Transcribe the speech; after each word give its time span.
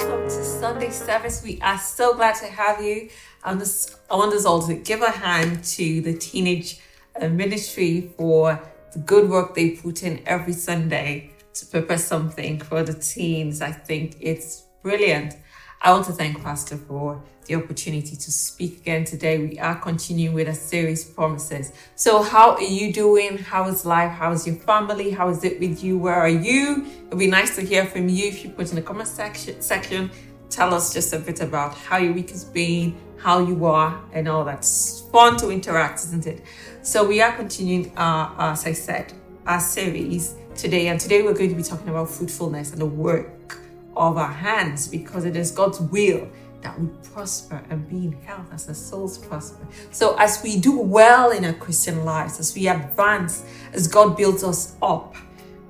welcome 0.00 0.24
to 0.24 0.44
Sunday 0.44 0.90
service. 0.90 1.42
We 1.42 1.60
are 1.60 1.78
so 1.78 2.14
glad 2.14 2.34
to 2.36 2.46
have 2.46 2.82
you. 2.82 3.10
Us, 3.44 3.96
I 4.10 4.16
want 4.16 4.32
us 4.32 4.46
all 4.46 4.66
to 4.66 4.74
give 4.74 5.02
a 5.02 5.10
hand 5.10 5.62
to 5.76 6.00
the 6.00 6.14
teenage 6.14 6.80
uh, 7.20 7.28
ministry 7.28 8.12
for 8.16 8.58
the 8.92 8.98
good 9.00 9.28
work 9.28 9.54
they 9.54 9.70
put 9.72 10.02
in 10.02 10.22
every 10.24 10.54
Sunday 10.54 11.32
to 11.52 11.66
prepare 11.66 11.98
something 11.98 12.60
for 12.60 12.82
the 12.82 12.94
teens. 12.94 13.60
I 13.60 13.72
think 13.72 14.16
it's 14.20 14.64
brilliant. 14.82 15.34
I 15.82 15.92
want 15.92 16.06
to 16.06 16.12
thank 16.12 16.42
Pastor 16.42 16.78
for 16.78 17.22
the 17.50 17.56
opportunity 17.56 18.14
to 18.14 18.30
speak 18.30 18.78
again 18.78 19.04
today. 19.04 19.38
We 19.38 19.58
are 19.58 19.74
continuing 19.74 20.34
with 20.34 20.46
a 20.46 20.54
series 20.54 21.02
promises. 21.02 21.72
So, 21.96 22.22
how 22.22 22.52
are 22.52 22.62
you 22.62 22.92
doing? 22.92 23.38
How 23.38 23.66
is 23.66 23.84
life? 23.84 24.12
How 24.12 24.30
is 24.30 24.46
your 24.46 24.54
family? 24.54 25.10
How 25.10 25.28
is 25.30 25.42
it 25.42 25.58
with 25.58 25.82
you? 25.82 25.98
Where 25.98 26.14
are 26.14 26.28
you? 26.28 26.86
It'd 27.08 27.18
be 27.18 27.26
nice 27.26 27.56
to 27.56 27.62
hear 27.62 27.86
from 27.86 28.08
you 28.08 28.28
if 28.28 28.44
you 28.44 28.50
put 28.50 28.70
in 28.70 28.76
the 28.76 28.82
comment 28.82 29.08
section. 29.08 29.60
section 29.60 30.10
tell 30.48 30.72
us 30.74 30.92
just 30.92 31.12
a 31.12 31.18
bit 31.18 31.40
about 31.40 31.74
how 31.74 31.96
your 31.96 32.12
week 32.12 32.30
has 32.30 32.44
been, 32.44 32.96
how 33.18 33.40
you 33.40 33.64
are, 33.64 34.00
and 34.12 34.28
all 34.28 34.44
that's 34.44 35.00
fun 35.12 35.36
to 35.38 35.50
interact, 35.50 35.98
isn't 36.04 36.28
it? 36.28 36.44
So, 36.82 37.06
we 37.06 37.20
are 37.20 37.32
continuing, 37.32 37.96
uh, 37.98 38.32
as 38.38 38.64
I 38.64 38.72
said, 38.72 39.12
our 39.44 39.60
series 39.60 40.36
today, 40.54 40.86
and 40.86 41.00
today 41.00 41.22
we're 41.22 41.34
going 41.34 41.50
to 41.50 41.56
be 41.56 41.64
talking 41.64 41.88
about 41.88 42.10
fruitfulness 42.10 42.70
and 42.70 42.80
the 42.80 42.86
work 42.86 43.58
of 43.96 44.16
our 44.16 44.32
hands 44.32 44.86
because 44.86 45.24
it 45.24 45.34
is 45.34 45.50
God's 45.50 45.80
will 45.80 46.28
that 46.62 46.78
we 46.78 46.88
prosper 47.12 47.62
and 47.70 47.88
be 47.88 48.06
in 48.06 48.12
health 48.22 48.52
as 48.52 48.68
our 48.68 48.74
souls 48.74 49.18
prosper. 49.18 49.66
So, 49.90 50.16
as 50.18 50.42
we 50.42 50.58
do 50.58 50.78
well 50.78 51.30
in 51.30 51.44
our 51.44 51.52
Christian 51.52 52.04
lives, 52.04 52.38
as 52.38 52.54
we 52.54 52.68
advance, 52.68 53.44
as 53.72 53.88
God 53.88 54.16
builds 54.16 54.44
us 54.44 54.76
up, 54.82 55.16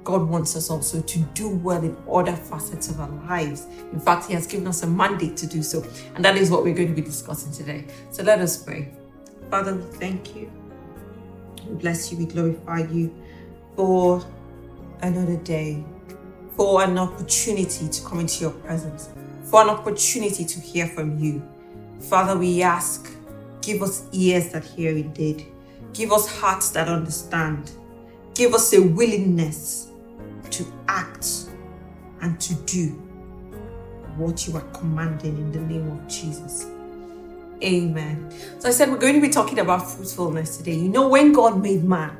God 0.02 0.28
wants 0.28 0.56
us 0.56 0.70
also 0.70 1.00
to 1.00 1.18
do 1.34 1.48
well 1.48 1.82
in 1.84 1.96
other 2.10 2.34
facets 2.34 2.88
of 2.88 3.00
our 3.00 3.10
lives. 3.28 3.66
In 3.92 4.00
fact, 4.00 4.26
He 4.26 4.34
has 4.34 4.46
given 4.46 4.66
us 4.66 4.82
a 4.82 4.86
mandate 4.86 5.36
to 5.38 5.46
do 5.46 5.62
so. 5.62 5.84
And 6.14 6.24
that 6.24 6.36
is 6.36 6.50
what 6.50 6.64
we're 6.64 6.74
going 6.74 6.88
to 6.88 6.94
be 6.94 7.02
discussing 7.02 7.52
today. 7.52 7.86
So 8.10 8.22
let 8.22 8.40
us 8.40 8.62
pray. 8.62 8.92
Father, 9.50 9.74
we 9.74 9.82
thank 9.98 10.34
you. 10.34 10.50
We 11.68 11.74
bless 11.74 12.10
you. 12.10 12.18
We 12.18 12.26
glorify 12.26 12.80
you 12.90 13.14
for 13.76 14.24
another 15.02 15.36
day 15.36 15.84
for 16.56 16.82
an 16.82 16.98
opportunity 16.98 17.88
to 17.88 18.04
come 18.04 18.20
into 18.20 18.42
your 18.42 18.50
presence, 18.50 19.08
for 19.50 19.62
an 19.62 19.68
opportunity 19.68 20.44
to 20.44 20.60
hear 20.60 20.86
from 20.86 21.18
you. 21.18 21.42
Father, 22.02 22.38
we 22.38 22.62
ask, 22.62 23.10
give 23.60 23.82
us 23.82 24.06
ears 24.12 24.50
that 24.50 24.64
hear 24.64 24.96
indeed, 24.96 25.46
give 25.92 26.12
us 26.12 26.28
hearts 26.40 26.70
that 26.70 26.86
understand, 26.86 27.72
give 28.34 28.54
us 28.54 28.72
a 28.72 28.80
willingness 28.80 29.88
to 30.50 30.64
act 30.86 31.46
and 32.22 32.40
to 32.40 32.54
do 32.64 32.90
what 34.16 34.46
you 34.46 34.56
are 34.56 34.68
commanding 34.72 35.36
in 35.36 35.50
the 35.50 35.60
name 35.60 35.90
of 35.90 36.06
Jesus. 36.06 36.66
Amen. 37.62 38.32
So 38.60 38.68
I 38.68 38.72
said 38.72 38.88
we're 38.88 38.98
going 38.98 39.14
to 39.14 39.20
be 39.20 39.30
talking 39.30 39.58
about 39.58 39.90
fruitfulness 39.90 40.58
today. 40.58 40.74
You 40.74 40.88
know, 40.88 41.08
when 41.08 41.32
God 41.32 41.60
made 41.60 41.82
man, 41.82 42.16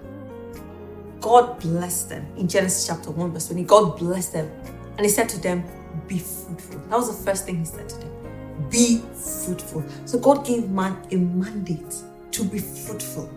God 1.20 1.61
blessed 1.61 2.09
them 2.09 2.27
in 2.37 2.48
Genesis 2.48 2.87
chapter 2.87 3.11
1, 3.11 3.33
verse 3.33 3.47
20. 3.47 3.65
God 3.65 3.98
blessed 3.98 4.33
them 4.33 4.50
and 4.97 5.00
He 5.00 5.09
said 5.09 5.28
to 5.31 5.41
them, 5.41 5.65
Be 6.06 6.19
fruitful. 6.19 6.81
That 6.89 6.97
was 6.97 7.17
the 7.17 7.25
first 7.25 7.47
thing 7.47 7.59
He 7.59 7.65
said 7.65 7.89
to 7.89 7.98
them. 7.98 8.69
Be 8.70 9.03
fruitful. 9.15 9.84
So 10.05 10.19
God 10.19 10.45
gave 10.47 10.69
man 10.70 10.97
a 11.11 11.17
mandate 11.17 11.95
to 12.33 12.45
be 12.45 12.59
fruitful, 12.59 13.31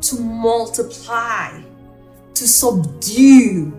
to 0.00 0.20
multiply, 0.20 1.60
to 2.34 2.48
subdue, 2.48 3.72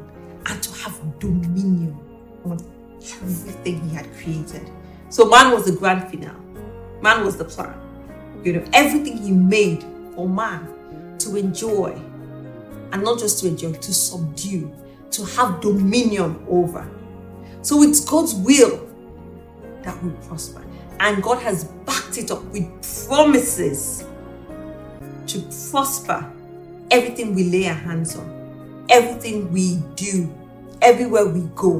and 0.45 0.63
to 0.63 0.71
have 0.79 1.19
dominion 1.19 1.97
on 2.45 2.59
everything 3.01 3.89
He 3.89 3.95
had 3.95 4.11
created. 4.15 4.69
So 5.09 5.29
man 5.29 5.51
was 5.51 5.65
the 5.65 5.73
grand 5.73 6.09
finale. 6.09 6.37
Man 7.01 7.25
was 7.25 7.37
the 7.37 7.45
plan. 7.45 7.75
You 8.43 8.53
know, 8.53 8.65
everything 8.73 9.17
He 9.17 9.31
made 9.31 9.83
for 10.15 10.27
man 10.27 11.17
to 11.19 11.35
enjoy 11.35 11.99
and 12.91 13.03
not 13.03 13.19
just 13.19 13.39
to 13.39 13.47
enjoy, 13.47 13.73
to 13.73 13.93
subdue, 13.93 14.71
to 15.11 15.25
have 15.25 15.61
dominion 15.61 16.43
over. 16.49 16.89
So 17.61 17.83
it's 17.83 17.99
God's 17.99 18.33
will 18.33 18.87
that 19.83 20.01
we 20.03 20.11
prosper. 20.27 20.63
And 20.99 21.21
God 21.21 21.41
has 21.41 21.63
backed 21.63 22.17
it 22.17 22.31
up 22.31 22.43
with 22.45 22.65
promises 23.07 24.05
to 25.27 25.39
prosper 25.71 26.31
everything 26.91 27.33
we 27.33 27.45
lay 27.45 27.67
our 27.67 27.73
hands 27.73 28.15
on, 28.15 28.85
everything 28.89 29.51
we 29.51 29.77
do, 29.95 30.31
everywhere 30.81 31.25
we 31.25 31.41
go. 31.55 31.79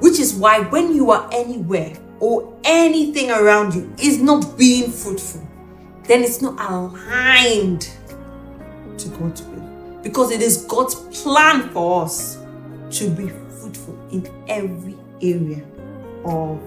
Which 0.00 0.18
is 0.18 0.34
why 0.34 0.60
when 0.60 0.94
you 0.94 1.10
are 1.10 1.28
anywhere 1.32 1.94
or 2.20 2.56
anything 2.64 3.30
around 3.30 3.74
you 3.74 3.92
is 3.98 4.20
not 4.22 4.56
being 4.56 4.90
fruitful, 4.90 5.46
then 6.04 6.22
it's 6.22 6.40
not 6.40 6.58
aligned 6.60 7.90
to 8.98 9.08
God's 9.10 9.42
will 9.42 9.60
because 10.02 10.30
it 10.30 10.40
is 10.40 10.64
God's 10.64 10.94
plan 11.22 11.68
for 11.70 12.04
us 12.04 12.38
to 12.90 13.10
be 13.10 13.28
fruitful 13.28 13.98
in 14.10 14.28
every 14.48 14.96
area 15.22 15.64
of 16.24 16.60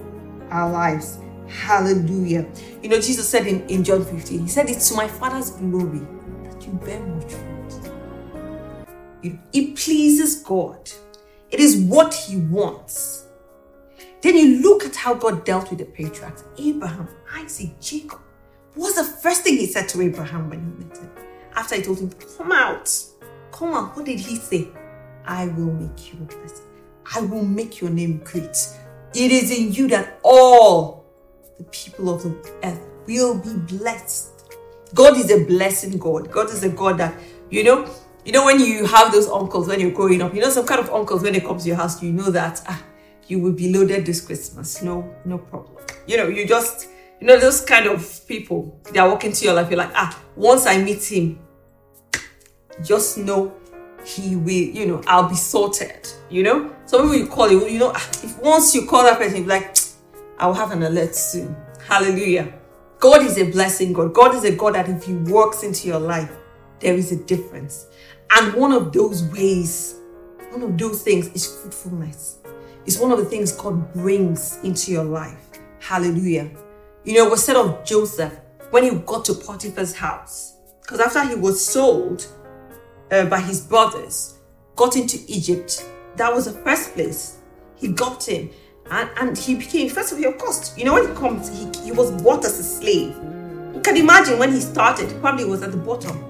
our 0.50 0.70
lives. 0.70 1.18
Hallelujah. 1.48 2.46
You 2.82 2.88
know, 2.88 3.00
Jesus 3.00 3.28
said 3.28 3.46
in, 3.46 3.66
in 3.68 3.84
John 3.84 4.04
15, 4.04 4.40
He 4.40 4.48
said, 4.48 4.68
It's 4.68 4.88
to 4.88 4.96
my 4.96 5.08
Father's 5.08 5.50
glory 5.50 6.00
that 6.44 6.66
you 6.66 6.72
bear 6.84 7.00
much 7.00 7.32
fruit. 7.32 7.92
It, 9.22 9.38
it 9.52 9.76
pleases 9.76 10.36
God, 10.42 10.90
it 11.50 11.60
is 11.60 11.76
what 11.76 12.14
He 12.14 12.36
wants. 12.36 13.26
Then 14.22 14.36
you 14.36 14.62
look 14.62 14.84
at 14.84 14.96
how 14.96 15.14
God 15.14 15.44
dealt 15.44 15.68
with 15.68 15.80
the 15.80 15.84
patriarchs 15.84 16.44
Abraham, 16.58 17.08
Isaac, 17.34 17.78
Jacob. 17.80 18.20
What 18.74 18.86
was 18.86 18.94
the 18.94 19.04
first 19.04 19.42
thing 19.42 19.58
He 19.58 19.66
said 19.66 19.88
to 19.90 20.00
Abraham 20.00 20.48
when 20.48 20.60
He 20.60 20.84
met 20.84 20.96
him? 20.96 21.10
After 21.54 21.76
He 21.76 21.82
told 21.82 22.00
him, 22.00 22.10
Come 22.36 22.52
out 22.52 22.88
Come 23.54 23.72
on, 23.72 23.84
what 23.90 24.04
did 24.04 24.18
he 24.18 24.34
say? 24.34 24.66
I 25.24 25.46
will 25.46 25.72
make 25.72 26.12
you 26.12 26.18
a 26.20 26.24
blessing. 26.24 26.66
I 27.14 27.20
will 27.20 27.44
make 27.44 27.80
your 27.80 27.90
name 27.90 28.18
great. 28.24 28.56
It 29.14 29.30
is 29.30 29.50
in 29.50 29.72
you 29.72 29.88
that 29.88 30.18
all 30.22 31.04
the 31.58 31.64
people 31.64 32.12
of 32.12 32.22
the 32.22 32.52
earth 32.62 32.80
will 33.06 33.38
be 33.38 33.54
blessed. 33.76 34.30
God 34.94 35.16
is 35.16 35.30
a 35.30 35.44
blessing 35.44 35.98
God. 35.98 36.30
God 36.30 36.50
is 36.50 36.62
a 36.64 36.68
God 36.68 36.98
that, 36.98 37.14
you 37.50 37.64
know, 37.64 37.88
you 38.24 38.32
know, 38.32 38.44
when 38.44 38.58
you 38.58 38.86
have 38.86 39.12
those 39.12 39.28
uncles 39.28 39.68
when 39.68 39.80
you're 39.80 39.90
growing 39.90 40.22
up, 40.22 40.34
you 40.34 40.40
know, 40.40 40.50
some 40.50 40.66
kind 40.66 40.80
of 40.80 40.90
uncles 40.90 41.22
when 41.22 41.32
they 41.32 41.40
come 41.40 41.58
to 41.58 41.66
your 41.66 41.76
house, 41.76 42.02
you 42.02 42.12
know 42.12 42.30
that 42.30 42.62
ah, 42.66 42.82
you 43.26 43.38
will 43.38 43.52
be 43.52 43.72
loaded 43.72 44.06
this 44.06 44.20
Christmas. 44.20 44.82
No, 44.82 45.14
no 45.24 45.38
problem. 45.38 45.76
You 46.06 46.16
know, 46.16 46.28
you 46.28 46.46
just, 46.46 46.88
you 47.20 47.26
know, 47.26 47.38
those 47.38 47.60
kind 47.60 47.86
of 47.86 48.26
people, 48.26 48.80
they 48.92 48.98
are 48.98 49.08
walking 49.08 49.32
to 49.32 49.44
your 49.44 49.54
life. 49.54 49.68
You're 49.68 49.78
like, 49.78 49.92
ah, 49.94 50.18
once 50.36 50.66
I 50.66 50.78
meet 50.78 51.04
him, 51.04 51.38
just 52.82 53.18
know 53.18 53.54
he 54.04 54.36
will, 54.36 54.50
you 54.50 54.86
know, 54.86 55.02
I'll 55.06 55.28
be 55.28 55.34
sorted, 55.34 56.08
you 56.28 56.42
know? 56.42 56.74
So 56.86 57.08
when 57.08 57.18
you 57.18 57.26
call 57.26 57.46
it, 57.46 57.70
you 57.70 57.78
know, 57.78 57.92
ah, 57.94 58.08
if 58.22 58.38
once 58.40 58.74
you 58.74 58.86
call 58.86 59.02
that 59.04 59.18
person, 59.18 59.38
you're 59.38 59.46
like, 59.46 59.76
I'll 60.38 60.54
have 60.54 60.72
an 60.72 60.82
alert 60.82 61.14
soon. 61.14 61.56
Hallelujah. 61.86 62.52
God 62.98 63.22
is 63.22 63.38
a 63.38 63.50
blessing 63.50 63.92
God. 63.92 64.12
God 64.14 64.34
is 64.34 64.44
a 64.44 64.54
God 64.54 64.74
that 64.74 64.88
if 64.88 65.04
He 65.04 65.14
works 65.14 65.62
into 65.62 65.88
your 65.88 66.00
life, 66.00 66.30
there 66.80 66.94
is 66.94 67.12
a 67.12 67.16
difference. 67.24 67.86
And 68.36 68.54
one 68.54 68.72
of 68.72 68.92
those 68.92 69.22
ways, 69.32 69.96
one 70.50 70.62
of 70.62 70.76
those 70.76 71.02
things 71.02 71.28
is 71.28 71.46
fruitfulness. 71.46 72.38
It's 72.86 72.98
one 72.98 73.10
of 73.10 73.18
the 73.18 73.24
things 73.24 73.52
God 73.52 73.92
brings 73.94 74.58
into 74.62 74.92
your 74.92 75.04
life. 75.04 75.40
Hallelujah. 75.80 76.50
You 77.04 77.14
know, 77.14 77.30
we 77.30 77.36
said 77.36 77.56
of 77.56 77.84
Joseph 77.84 78.32
when 78.70 78.82
he 78.84 78.90
got 78.90 79.24
to 79.26 79.34
Potiphar's 79.34 79.94
house, 79.94 80.56
because 80.82 81.00
after 81.00 81.26
he 81.26 81.34
was 81.34 81.64
sold, 81.64 82.26
uh, 83.10 83.26
by 83.26 83.40
his 83.40 83.60
brothers, 83.60 84.38
got 84.76 84.96
into 84.96 85.18
Egypt. 85.28 85.88
That 86.16 86.32
was 86.32 86.46
the 86.46 86.52
first 86.62 86.94
place 86.94 87.38
he 87.76 87.88
got 87.88 88.28
in. 88.28 88.50
And, 88.90 89.10
and 89.18 89.38
he 89.38 89.54
became, 89.54 89.88
first 89.88 90.12
of 90.12 90.18
all, 90.18 90.26
of 90.26 90.38
course, 90.38 90.76
you 90.76 90.84
know, 90.84 90.94
when 90.94 91.08
he 91.08 91.14
comes, 91.14 91.48
he, 91.48 91.84
he 91.84 91.92
was 91.92 92.10
bought 92.22 92.44
as 92.44 92.58
a 92.58 92.62
slave. 92.62 93.16
You 93.74 93.80
can 93.82 93.96
imagine 93.96 94.38
when 94.38 94.52
he 94.52 94.60
started, 94.60 95.08
probably 95.20 95.44
was 95.44 95.62
at 95.62 95.70
the 95.70 95.76
bottom. 95.78 96.22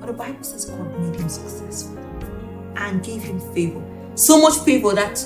But 0.00 0.06
the 0.08 0.12
Bible 0.12 0.42
says 0.42 0.66
God 0.66 1.00
made 1.00 1.18
him 1.18 1.28
successful 1.28 1.98
and 2.76 3.02
gave 3.02 3.22
him 3.22 3.40
favor. 3.54 3.82
So 4.16 4.40
much 4.40 4.58
favor 4.58 4.92
that 4.94 5.24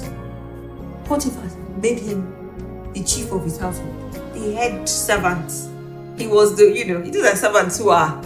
Potiphar 1.05 1.51
made 1.81 1.99
him 1.99 2.93
the 2.93 3.03
chief 3.03 3.33
of 3.33 3.45
his 3.45 3.59
household, 3.59 4.13
the 4.35 4.53
head 4.55 4.89
servant. 4.89 5.51
He 6.19 6.27
was 6.27 6.57
the, 6.57 6.65
you 6.65 6.85
know, 6.85 7.01
these 7.01 7.25
are 7.25 7.35
servants 7.35 7.79
who 7.79 7.91
are 7.91 8.21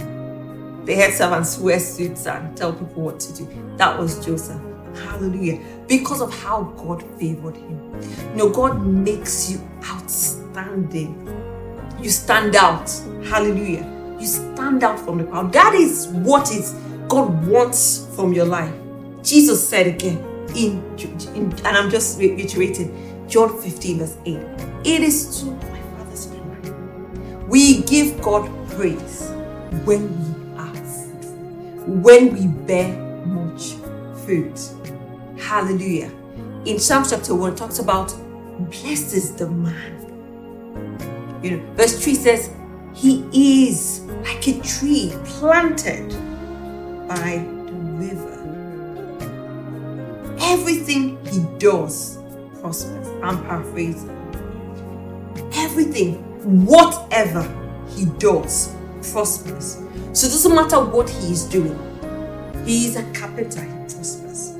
the 0.84 0.94
head 0.94 1.14
servants 1.14 1.58
wear 1.58 1.78
suits 1.78 2.26
and 2.26 2.56
tell 2.56 2.72
people 2.72 3.02
what 3.02 3.20
to 3.20 3.32
do. 3.32 3.48
That 3.76 3.98
was 3.98 4.24
Joseph. 4.24 4.60
Hallelujah. 4.96 5.60
Because 5.86 6.20
of 6.20 6.32
how 6.32 6.64
God 6.76 7.02
favored 7.18 7.56
him. 7.56 8.00
You 8.32 8.36
know, 8.36 8.48
God 8.50 8.84
makes 8.84 9.50
you 9.50 9.60
outstanding. 9.84 11.28
You 12.00 12.10
stand 12.10 12.56
out. 12.56 12.90
Hallelujah. 13.24 13.88
You 14.18 14.26
stand 14.26 14.82
out 14.84 14.98
from 14.98 15.18
the 15.18 15.24
crowd. 15.24 15.52
That 15.52 15.74
is 15.74 16.08
what 16.08 16.50
is 16.52 16.74
God 17.08 17.46
wants 17.46 18.08
from 18.14 18.32
your 18.32 18.46
life. 18.46 18.74
Jesus 19.22 19.66
said 19.66 19.86
again, 19.86 20.18
in, 20.56 20.82
in 21.34 21.52
and 21.64 21.66
I'm 21.66 21.90
just 21.90 22.18
reiterating, 22.18 23.26
John 23.28 23.60
15, 23.60 23.98
verse 23.98 24.16
8. 24.26 24.36
It 24.84 25.02
is 25.02 25.40
to 25.40 25.46
my 25.46 25.80
Father's 25.96 26.26
glory. 26.26 27.46
We 27.48 27.82
give 27.82 28.20
God 28.20 28.50
praise 28.70 29.30
when 29.84 30.08
we 30.24 30.31
when 31.86 32.32
we 32.34 32.46
bear 32.46 32.96
much 33.26 33.74
fruit. 34.24 34.58
Hallelujah. 35.38 36.10
In 36.64 36.78
Psalm 36.78 37.04
chapter 37.08 37.34
1, 37.34 37.56
talks 37.56 37.78
about 37.78 38.14
blessed 38.70 39.14
is 39.14 39.34
the 39.34 39.48
man. 39.48 39.98
You 41.42 41.56
know, 41.56 41.74
verse 41.74 42.02
3 42.02 42.14
says, 42.14 42.50
He 42.94 43.24
is 43.32 44.02
like 44.22 44.46
a 44.46 44.60
tree 44.60 45.12
planted 45.24 46.10
by 47.08 47.44
the 47.66 47.72
river. 47.98 48.38
Everything 50.40 51.18
he 51.26 51.44
does 51.58 52.18
prospers. 52.62 53.08
I'm 53.22 53.42
paraphrasing. 53.44 54.08
Everything, 55.54 56.14
whatever 56.64 57.42
he 57.90 58.06
does, 58.18 58.74
prospers. 59.10 59.81
So 60.12 60.26
it 60.26 60.30
doesn't 60.30 60.54
matter 60.54 60.78
what 60.84 61.08
he 61.08 61.32
is 61.32 61.44
doing. 61.46 61.78
He 62.66 62.86
is 62.86 62.96
a 62.96 63.02
carpenter, 63.12 63.62
he 63.62 63.72
prospers. 63.94 64.54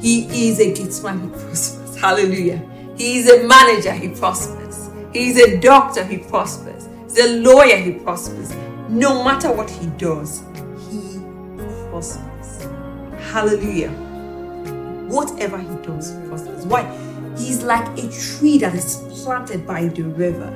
He 0.00 0.48
is 0.48 0.58
a 0.58 0.72
gate 0.72 0.78
he 0.78 1.28
prospers. 1.28 1.96
Hallelujah. 2.00 2.62
He 2.96 3.18
is 3.18 3.28
a 3.30 3.46
manager, 3.46 3.92
he 3.92 4.08
prospers. 4.08 4.88
He 5.12 5.28
is 5.28 5.36
a 5.38 5.60
doctor, 5.60 6.02
he 6.02 6.16
prospers. 6.16 6.88
He's 7.04 7.18
a 7.18 7.40
lawyer, 7.40 7.76
he 7.76 7.92
prospers. 7.92 8.54
No 8.88 9.22
matter 9.22 9.52
what 9.52 9.68
he 9.68 9.86
does, 9.98 10.42
he 10.90 11.18
prospers. 11.90 12.62
Hallelujah. 13.30 13.90
Whatever 15.10 15.58
he 15.58 15.76
does, 15.86 16.10
he 16.10 16.28
prospers. 16.28 16.64
Why? 16.64 16.84
He's 17.36 17.62
like 17.62 17.86
a 17.98 18.08
tree 18.10 18.56
that 18.58 18.74
is 18.74 18.96
planted 19.22 19.66
by 19.66 19.88
the 19.88 20.02
river. 20.04 20.50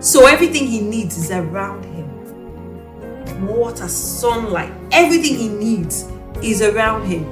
So 0.00 0.26
everything 0.26 0.66
he 0.66 0.82
needs 0.82 1.16
is 1.16 1.30
around 1.30 1.84
him. 1.84 1.95
Water, 3.40 3.88
sunlight, 3.88 4.72
everything 4.92 5.36
he 5.36 5.48
needs 5.48 6.10
is 6.42 6.62
around 6.62 7.06
him. 7.06 7.24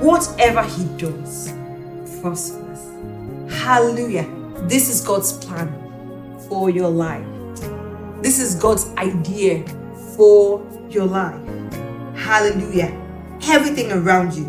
Whatever 0.00 0.62
he 0.62 0.84
does 0.96 1.52
prospers. 2.20 2.80
Hallelujah. 3.52 4.28
This 4.68 4.88
is 4.88 5.00
God's 5.00 5.32
plan 5.32 5.68
for 6.48 6.70
your 6.70 6.90
life. 6.90 7.26
This 8.22 8.38
is 8.38 8.54
God's 8.54 8.86
idea 8.96 9.64
for 10.16 10.64
your 10.90 11.06
life. 11.06 11.40
Hallelujah. 12.16 12.96
Everything 13.44 13.90
around 13.92 14.34
you 14.34 14.44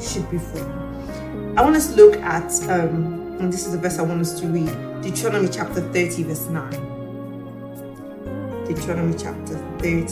should 0.00 0.30
be 0.30 0.38
full. 0.38 0.66
I 1.56 1.62
want 1.62 1.76
us 1.76 1.88
to 1.90 1.96
look 1.96 2.16
at, 2.16 2.52
um, 2.70 3.36
and 3.40 3.52
this 3.52 3.66
is 3.66 3.72
the 3.72 3.78
verse 3.78 3.98
I 3.98 4.02
want 4.02 4.20
us 4.20 4.40
to 4.40 4.46
read 4.46 4.68
Deuteronomy 5.02 5.48
chapter 5.48 5.80
30, 5.80 6.22
verse 6.24 6.46
9. 6.48 6.70
Deuteronomy 8.66 9.14
chapter 9.18 9.54
30, 9.84 10.06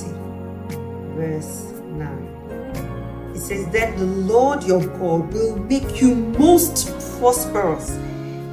verse 1.16 1.72
9. 1.86 3.32
It 3.34 3.40
says, 3.40 3.66
that 3.68 3.96
the 3.96 4.04
Lord 4.04 4.64
your 4.64 4.86
God 4.86 5.32
will 5.32 5.56
make 5.56 5.98
you 5.98 6.14
most 6.14 6.88
prosperous 7.18 7.92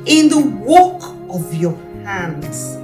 in 0.05 0.29
the 0.29 0.39
work 0.39 1.03
of 1.29 1.53
your 1.53 1.75
hands 2.05 2.77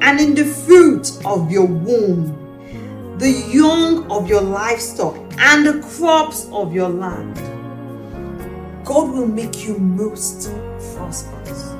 and 0.00 0.18
in 0.18 0.34
the 0.34 0.46
fruit 0.46 1.12
of 1.26 1.50
your 1.52 1.66
womb, 1.66 3.18
the 3.18 3.30
young 3.30 4.10
of 4.10 4.26
your 4.26 4.40
livestock, 4.40 5.14
and 5.36 5.66
the 5.66 5.86
crops 5.86 6.48
of 6.50 6.72
your 6.72 6.88
land. 6.88 7.36
God 8.86 9.10
will 9.10 9.28
make 9.28 9.66
you 9.66 9.76
most 9.76 10.50
prosperous. 10.94 11.74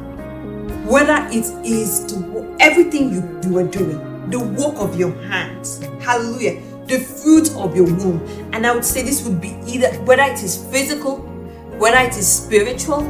Whether 0.84 1.26
it 1.30 1.46
is 1.66 2.04
to 2.12 2.54
everything 2.60 3.14
you, 3.14 3.40
you 3.44 3.56
are 3.56 3.66
doing, 3.66 4.11
the 4.28 4.40
work 4.40 4.76
of 4.76 4.98
your 4.98 5.12
hands, 5.22 5.82
hallelujah, 6.00 6.60
the 6.86 6.98
fruit 6.98 7.54
of 7.56 7.76
your 7.76 7.86
womb. 7.86 8.20
And 8.52 8.66
I 8.66 8.74
would 8.74 8.84
say 8.84 9.02
this 9.02 9.24
would 9.24 9.40
be 9.40 9.56
either 9.66 9.88
whether 10.04 10.22
it 10.22 10.42
is 10.42 10.64
physical, 10.70 11.18
whether 11.78 11.98
it 11.98 12.16
is 12.16 12.26
spiritual, 12.26 13.02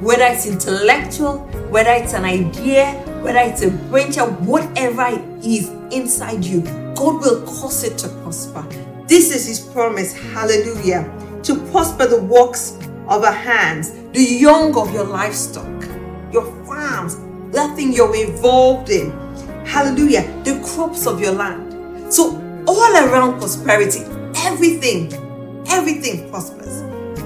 whether 0.00 0.24
it's 0.24 0.46
intellectual, 0.46 1.38
whether 1.70 1.90
it's 1.90 2.14
an 2.14 2.24
idea, 2.24 2.92
whether 3.22 3.40
it's 3.40 3.62
a 3.62 3.70
brainchild, 3.70 4.44
whatever 4.46 5.06
it 5.08 5.44
is 5.44 5.68
inside 5.92 6.44
you, 6.44 6.62
God 6.94 7.20
will 7.20 7.42
cause 7.42 7.84
it 7.84 7.98
to 7.98 8.08
prosper. 8.22 8.62
This 9.06 9.34
is 9.34 9.46
His 9.46 9.60
promise, 9.60 10.12
hallelujah, 10.12 11.10
to 11.42 11.56
prosper 11.70 12.06
the 12.06 12.22
works 12.22 12.78
of 13.08 13.24
our 13.24 13.32
hands, 13.32 13.92
the 14.12 14.22
young 14.22 14.76
of 14.76 14.92
your 14.94 15.04
livestock, 15.04 15.82
your 16.32 16.44
farms, 16.64 17.16
that 17.52 17.74
thing 17.76 17.92
you're 17.92 18.14
involved 18.14 18.90
in, 18.90 19.10
hallelujah, 19.70 20.22
the 20.42 20.60
crops 20.64 21.06
of 21.06 21.20
your 21.20 21.32
land. 21.32 22.12
So, 22.12 22.36
all 22.66 22.92
around 22.96 23.38
prosperity, 23.38 24.00
everything, 24.36 25.12
everything 25.68 26.28
prospers. 26.28 26.82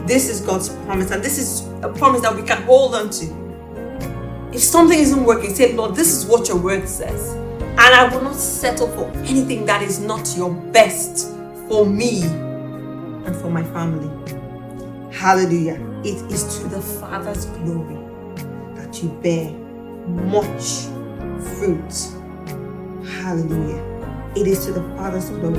This 0.06 0.28
is 0.28 0.42
God's 0.42 0.68
promise, 0.84 1.10
and 1.10 1.24
this 1.24 1.38
is 1.38 1.66
a 1.82 1.88
promise 1.88 2.20
that 2.20 2.36
we 2.36 2.42
can 2.42 2.62
hold 2.64 2.94
on 2.94 3.08
to. 3.10 4.50
If 4.52 4.60
something 4.60 4.98
isn't 4.98 5.24
working, 5.24 5.54
say, 5.54 5.72
Lord, 5.72 5.96
this 5.96 6.14
is 6.14 6.26
what 6.26 6.46
your 6.48 6.58
word 6.58 6.86
says. 6.86 7.32
And 7.32 7.80
I 7.80 8.08
will 8.14 8.22
not 8.22 8.36
settle 8.36 8.88
for 8.88 9.10
anything 9.20 9.64
that 9.64 9.82
is 9.82 9.98
not 9.98 10.36
your 10.36 10.52
best 10.52 11.28
for 11.68 11.86
me 11.86 12.22
and 12.22 13.34
for 13.36 13.48
my 13.50 13.64
family. 13.64 14.10
Hallelujah. 15.12 15.80
It 16.04 16.30
is 16.30 16.58
to 16.58 16.68
the 16.68 16.80
Father's 16.80 17.46
glory 17.46 17.96
that 18.76 19.02
you 19.02 19.08
bear 19.22 19.50
much 20.06 20.84
fruit. 21.56 22.23
Hallelujah. 23.06 23.82
It 24.36 24.46
is 24.46 24.64
to 24.66 24.72
the 24.72 24.82
Father's 24.96 25.30
glory 25.30 25.58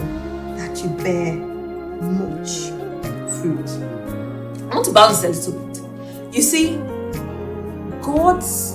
that 0.58 0.82
you 0.84 0.90
bear 1.04 1.36
much 1.36 2.70
fruit. 3.40 3.70
I 4.72 4.76
want 4.76 4.86
to 4.86 4.92
balance 4.92 5.24
a 5.24 5.30
little 5.30 5.54
bit. 5.54 6.36
You 6.36 6.42
see, 6.42 6.78
God's 8.02 8.74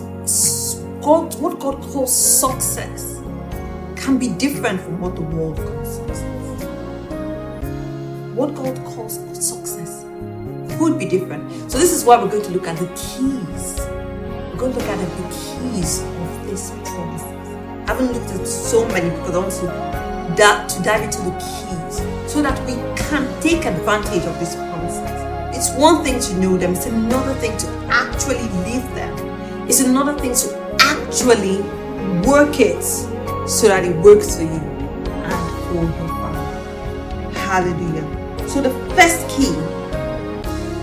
God, 1.02 1.34
what 1.40 1.58
God 1.58 1.82
calls 1.82 2.14
success 2.14 3.20
can 3.96 4.19
be 4.19 4.28
different 4.28 4.81
from 4.81 5.00
what 5.00 5.16
the 5.16 5.23
world 5.23 5.56
calls 5.56 5.96
success. 5.96 6.23
What 8.34 8.55
God 8.55 8.76
calls 8.84 9.14
success 9.35 10.04
could 10.78 10.99
be 10.99 11.06
different. 11.06 11.50
So 11.71 11.78
this 11.78 11.92
is 11.92 12.04
why 12.04 12.23
we're 12.23 12.30
going 12.30 12.45
to 12.45 12.50
look 12.50 12.66
at 12.66 12.76
the 12.78 12.87
keys. 12.88 13.78
We're 13.78 14.56
going 14.56 14.73
to 14.73 14.78
look 14.78 14.88
at 14.88 14.99
the 14.99 15.28
keys 15.28 16.00
of 16.02 16.47
this 16.47 16.71
promise. 16.85 17.39
I 17.90 17.94
haven't 17.94 18.12
looked 18.12 18.30
at 18.30 18.47
so 18.47 18.87
many 18.87 19.11
because 19.11 19.35
I 19.35 19.38
want 19.38 19.52
to, 19.54 20.37
that, 20.37 20.68
to 20.68 20.82
dive 20.85 21.02
into 21.02 21.23
the 21.23 21.32
keys 21.32 22.32
so 22.32 22.40
that 22.40 22.56
we 22.64 22.75
can 22.97 23.26
take 23.42 23.66
advantage 23.66 24.23
of 24.26 24.38
this 24.38 24.54
process. 24.54 25.56
it's 25.56 25.76
one 25.76 26.04
thing 26.04 26.20
to 26.20 26.38
know 26.38 26.56
them, 26.56 26.75
it's 26.75 26.87
another 26.87 27.35
thing 27.40 27.59
to 27.59 27.66
actually 27.90 28.44
live 28.62 28.94
them. 28.94 29.68
It's 29.68 29.80
another 29.80 30.16
thing 30.20 30.35
to 30.35 30.76
actually 30.82 31.62
work 32.30 32.61
it 32.61 32.80
so 33.49 33.66
that 33.66 33.85
it 33.85 33.97
works 33.97 34.37
for 34.37 34.42
you 34.42 34.50
and 34.50 35.64
for 35.66 35.82
your 35.82 36.09
family. 36.14 37.35
Hallelujah. 37.35 38.49
So 38.49 38.62
the 38.62 38.70
first 38.94 39.28
key 39.30 39.50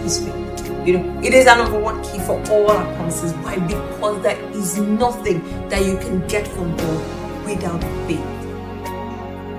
is 0.05 0.25
faith. 0.25 0.46
You 0.87 0.97
know, 0.97 1.21
it 1.21 1.33
is 1.33 1.47
our 1.47 1.57
number 1.57 1.77
one 1.77 2.01
key 2.01 2.17
for 2.19 2.41
all 2.49 2.71
our 2.71 2.95
promises. 2.95 3.33
Why? 3.43 3.59
Because 3.59 4.23
there 4.23 4.39
is 4.53 4.77
nothing 4.77 5.43
that 5.67 5.85
you 5.85 5.97
can 5.97 6.25
get 6.29 6.47
from 6.47 6.77
God 6.77 7.45
without 7.45 7.81
faith. 8.07 8.23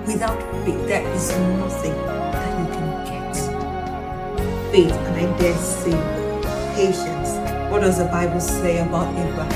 Without 0.07 0.41
faith, 0.65 0.87
there 0.89 1.07
is 1.13 1.29
nothing 1.61 1.93
that 1.93 2.59
you 2.59 2.67
can 2.73 2.89
get. 3.05 3.37
faith, 4.73 4.91
and 4.91 5.17
I 5.17 5.39
dare 5.39 5.59
say 5.59 5.93
patience. 6.75 7.37
What 7.71 7.81
does 7.81 7.99
the 7.99 8.07
Bible 8.07 8.41
say 8.41 8.79
about 8.79 9.15
Abraham? 9.15 9.53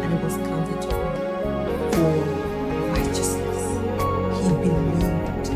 and 0.00 0.14
it 0.14 0.24
was 0.24 0.36
counted 0.36 0.80
to 0.80 0.88
him 0.88 1.12
for 1.92 2.12
righteousness. 2.96 3.60
He 4.40 4.48
believed 4.64 5.50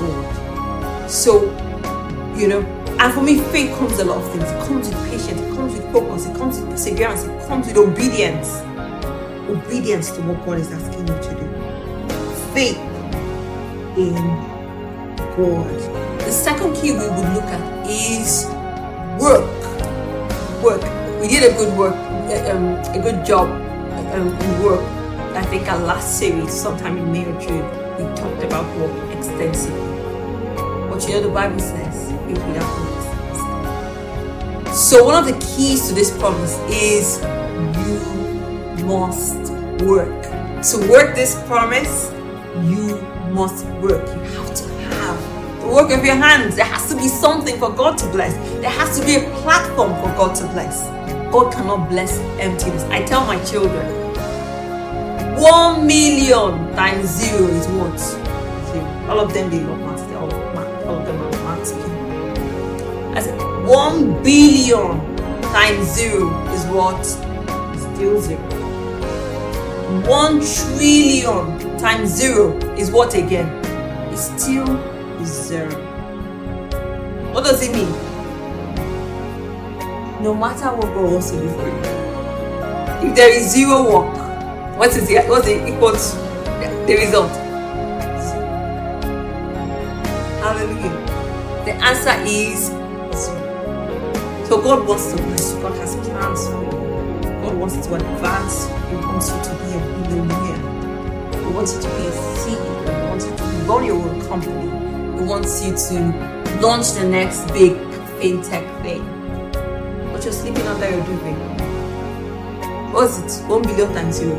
God. 0.00 1.10
So, 1.10 1.32
you 2.34 2.48
know, 2.48 2.75
and 2.98 3.12
for 3.12 3.22
me, 3.22 3.40
faith 3.52 3.76
comes 3.78 3.98
a 3.98 4.04
lot 4.04 4.22
of 4.22 4.30
things. 4.32 4.44
It 4.44 4.66
comes 4.66 4.88
with 4.88 5.10
patience, 5.10 5.40
it 5.40 5.54
comes 5.54 5.74
with 5.74 5.92
focus, 5.92 6.26
it 6.26 6.36
comes 6.36 6.60
with 6.60 6.70
perseverance, 6.70 7.24
it 7.24 7.48
comes 7.48 7.66
with 7.66 7.76
obedience. 7.76 8.60
Obedience 9.48 10.10
to 10.12 10.22
what 10.22 10.44
God 10.44 10.58
is 10.58 10.72
asking 10.72 11.06
you 11.06 11.14
to 11.14 11.34
do. 11.34 12.52
Faith 12.52 12.78
in 13.96 14.14
God 15.36 16.06
the 16.26 16.32
second 16.32 16.74
key 16.74 16.90
we 16.90 16.98
would 16.98 17.34
look 17.34 17.44
at 17.44 17.88
is 17.88 18.46
work. 19.22 19.46
Work. 20.60 20.82
We 21.20 21.28
did 21.28 21.44
a 21.44 21.56
good 21.56 21.78
work, 21.78 21.94
um, 22.50 22.74
a 22.92 22.98
good 23.00 23.24
job 23.24 23.48
um, 24.12 24.28
in 24.34 24.62
work. 24.64 24.82
I 25.36 25.44
think 25.44 25.70
our 25.70 25.78
last 25.78 26.18
series, 26.18 26.52
sometime 26.52 26.96
in 26.96 27.12
May 27.12 27.24
or 27.24 27.40
June, 27.40 27.62
we 27.96 28.12
talked 28.16 28.42
about 28.42 28.66
work 28.76 29.16
extensively. 29.16 30.15
But 30.96 31.08
you 31.08 31.14
know, 31.16 31.20
the 31.24 31.28
Bible 31.28 31.58
says, 31.58 32.10
if 32.10 32.38
without 32.46 32.72
works. 34.64 34.78
So, 34.88 35.04
one 35.04 35.14
of 35.14 35.26
the 35.26 35.38
keys 35.44 35.88
to 35.88 35.94
this 35.94 36.16
promise 36.16 36.56
is 36.70 37.20
you 37.84 38.00
must 38.86 39.36
work. 39.82 40.22
To 40.22 40.88
work 40.90 41.14
this 41.14 41.34
promise, 41.46 42.10
you 42.64 42.98
must 43.30 43.66
work. 43.82 44.08
You 44.08 44.22
have 44.40 44.54
to 44.54 44.68
have 44.88 45.60
the 45.60 45.66
work 45.68 45.90
of 45.90 46.02
your 46.02 46.14
hands. 46.14 46.56
There 46.56 46.64
has 46.64 46.88
to 46.88 46.96
be 46.96 47.08
something 47.08 47.58
for 47.58 47.70
God 47.70 47.98
to 47.98 48.06
bless. 48.10 48.32
There 48.62 48.70
has 48.70 48.98
to 48.98 49.04
be 49.04 49.16
a 49.16 49.30
platform 49.42 49.94
for 49.96 50.08
God 50.16 50.34
to 50.36 50.46
bless. 50.46 50.82
God 51.30 51.52
cannot 51.52 51.90
bless 51.90 52.18
emptiness. 52.40 52.84
I 52.84 53.02
tell 53.04 53.26
my 53.26 53.38
children, 53.44 53.84
one 55.38 55.86
million 55.86 56.74
times 56.74 57.10
zero 57.10 57.48
is 57.48 57.66
what? 57.68 57.98
Zero. 57.98 59.10
All 59.10 59.20
of 59.20 59.34
them 59.34 59.50
they 59.50 59.60
love 59.60 59.85
1 63.66 64.22
billion 64.22 65.16
times 65.42 65.94
0 65.96 66.30
is 66.52 66.64
what? 66.66 67.02
Still 67.04 68.20
0. 68.20 68.38
1 70.06 70.40
trillion 70.40 71.76
times 71.76 72.10
0 72.10 72.56
is 72.78 72.92
what 72.92 73.14
again? 73.14 73.48
It 74.12 74.18
still 74.18 74.76
is 75.20 75.48
0. 75.48 75.68
What 77.32 77.42
does 77.42 77.60
it 77.68 77.72
mean? 77.74 77.90
No 80.22 80.32
matter 80.32 80.66
what 80.66 80.86
God 80.94 81.10
wants 81.10 81.32
to 81.32 81.40
do 81.40 81.48
for 81.48 81.66
you, 81.66 83.08
if 83.10 83.16
there 83.16 83.36
is 83.36 83.50
zero 83.52 83.82
work, 83.82 84.78
what 84.78 84.96
is 84.96 85.08
the, 85.08 85.16
what's 85.26 85.46
the 85.46 85.66
equals 85.66 86.14
the 86.86 86.96
result? 87.00 87.32
Hallelujah. 90.40 90.94
The 91.64 91.72
answer 91.84 92.14
is 92.24 92.70
so 94.48 94.62
God 94.62 94.86
wants 94.86 95.10
to 95.10 95.16
bless 95.24 95.52
you. 95.52 95.60
God 95.60 95.76
has 95.78 95.96
plans 95.96 96.46
for 96.46 96.62
you. 96.62 96.70
God 97.42 97.56
wants 97.56 97.84
to 97.84 97.94
advance. 97.94 98.66
He 98.88 98.94
wants 98.94 99.28
you 99.32 99.42
to 99.42 99.50
be 99.58 99.74
a 99.74 99.80
billionaire. 100.06 101.42
He 101.42 101.52
wants 101.52 101.74
you 101.74 101.80
to 101.82 101.88
be 101.88 102.06
a 102.06 102.12
CEO. 102.38 102.74
He 102.84 103.08
wants 103.10 103.24
you 103.26 103.36
to 103.36 103.42
run 103.66 103.84
your 103.84 103.96
own 103.96 104.20
company. 104.28 105.18
He 105.18 105.24
wants 105.24 105.64
you 105.64 105.74
to 105.74 106.60
launch 106.60 106.92
the 106.92 107.02
next 107.08 107.48
big 107.48 107.72
fintech 108.20 108.82
thing. 108.82 109.02
But 110.12 110.22
you're 110.22 110.32
sleeping 110.32 110.64
under 110.68 110.90
your 110.90 111.04
duvet. 111.06 111.36
What's 112.94 113.18
it? 113.18 113.48
One 113.48 113.62
billion 113.62 113.92
times 113.94 114.18
zero. 114.18 114.38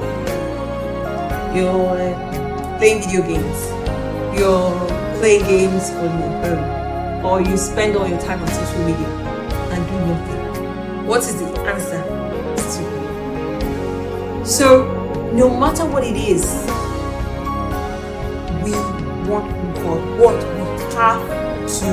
You're 1.53 1.67
uh, 1.67 2.77
playing 2.77 3.01
video 3.01 3.23
games. 3.23 4.39
You're 4.39 4.71
playing 5.19 5.43
games 5.47 5.89
on 5.89 6.17
your 6.17 6.31
phone. 6.41 7.25
Or 7.25 7.41
you 7.41 7.57
spend 7.57 7.97
all 7.97 8.07
your 8.07 8.21
time 8.21 8.41
on 8.41 8.47
social 8.47 8.85
media. 8.85 9.26
What 11.05 11.19
is 11.21 11.35
the 11.39 11.45
answer? 11.61 12.01
Stupid. 12.57 14.47
So, 14.47 14.85
no 15.33 15.49
matter 15.49 15.85
what 15.85 16.03
it 16.03 16.15
is, 16.15 16.45
we 18.63 18.71
want 19.29 19.51
God. 19.75 20.19
What 20.19 20.37
we 20.53 20.61
have 20.95 21.21
to 21.79 21.87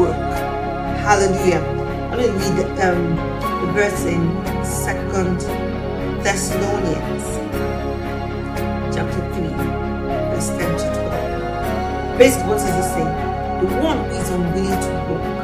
work. 0.00 0.14
Hallelujah. 0.98 1.60
I'm 2.10 2.18
going 2.18 2.32
to 2.32 2.38
read 2.38 2.80
um, 2.80 3.16
the 3.66 3.72
verse 3.72 4.04
in 4.04 4.22
Second 4.64 5.40
Thessalonians 6.22 7.24
chapter 8.94 9.22
3, 9.34 9.42
verse 10.30 10.48
10 10.48 10.58
to 10.58 10.86
12. 11.08 12.18
Basically, 12.18 12.48
what 12.48 12.58
does 12.58 12.68
it 12.68 12.88
say? 12.94 13.06
The 13.60 13.66
one 13.82 13.98
who 13.98 14.16
is 14.16 14.30
unwilling 14.30 14.80
to 14.80 14.90
walk 15.10 15.37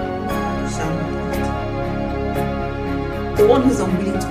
The 3.37 3.47
one 3.49 3.63
who 3.63 3.71
is 3.71 3.81
unwilling 3.81 4.15
to 4.15 4.27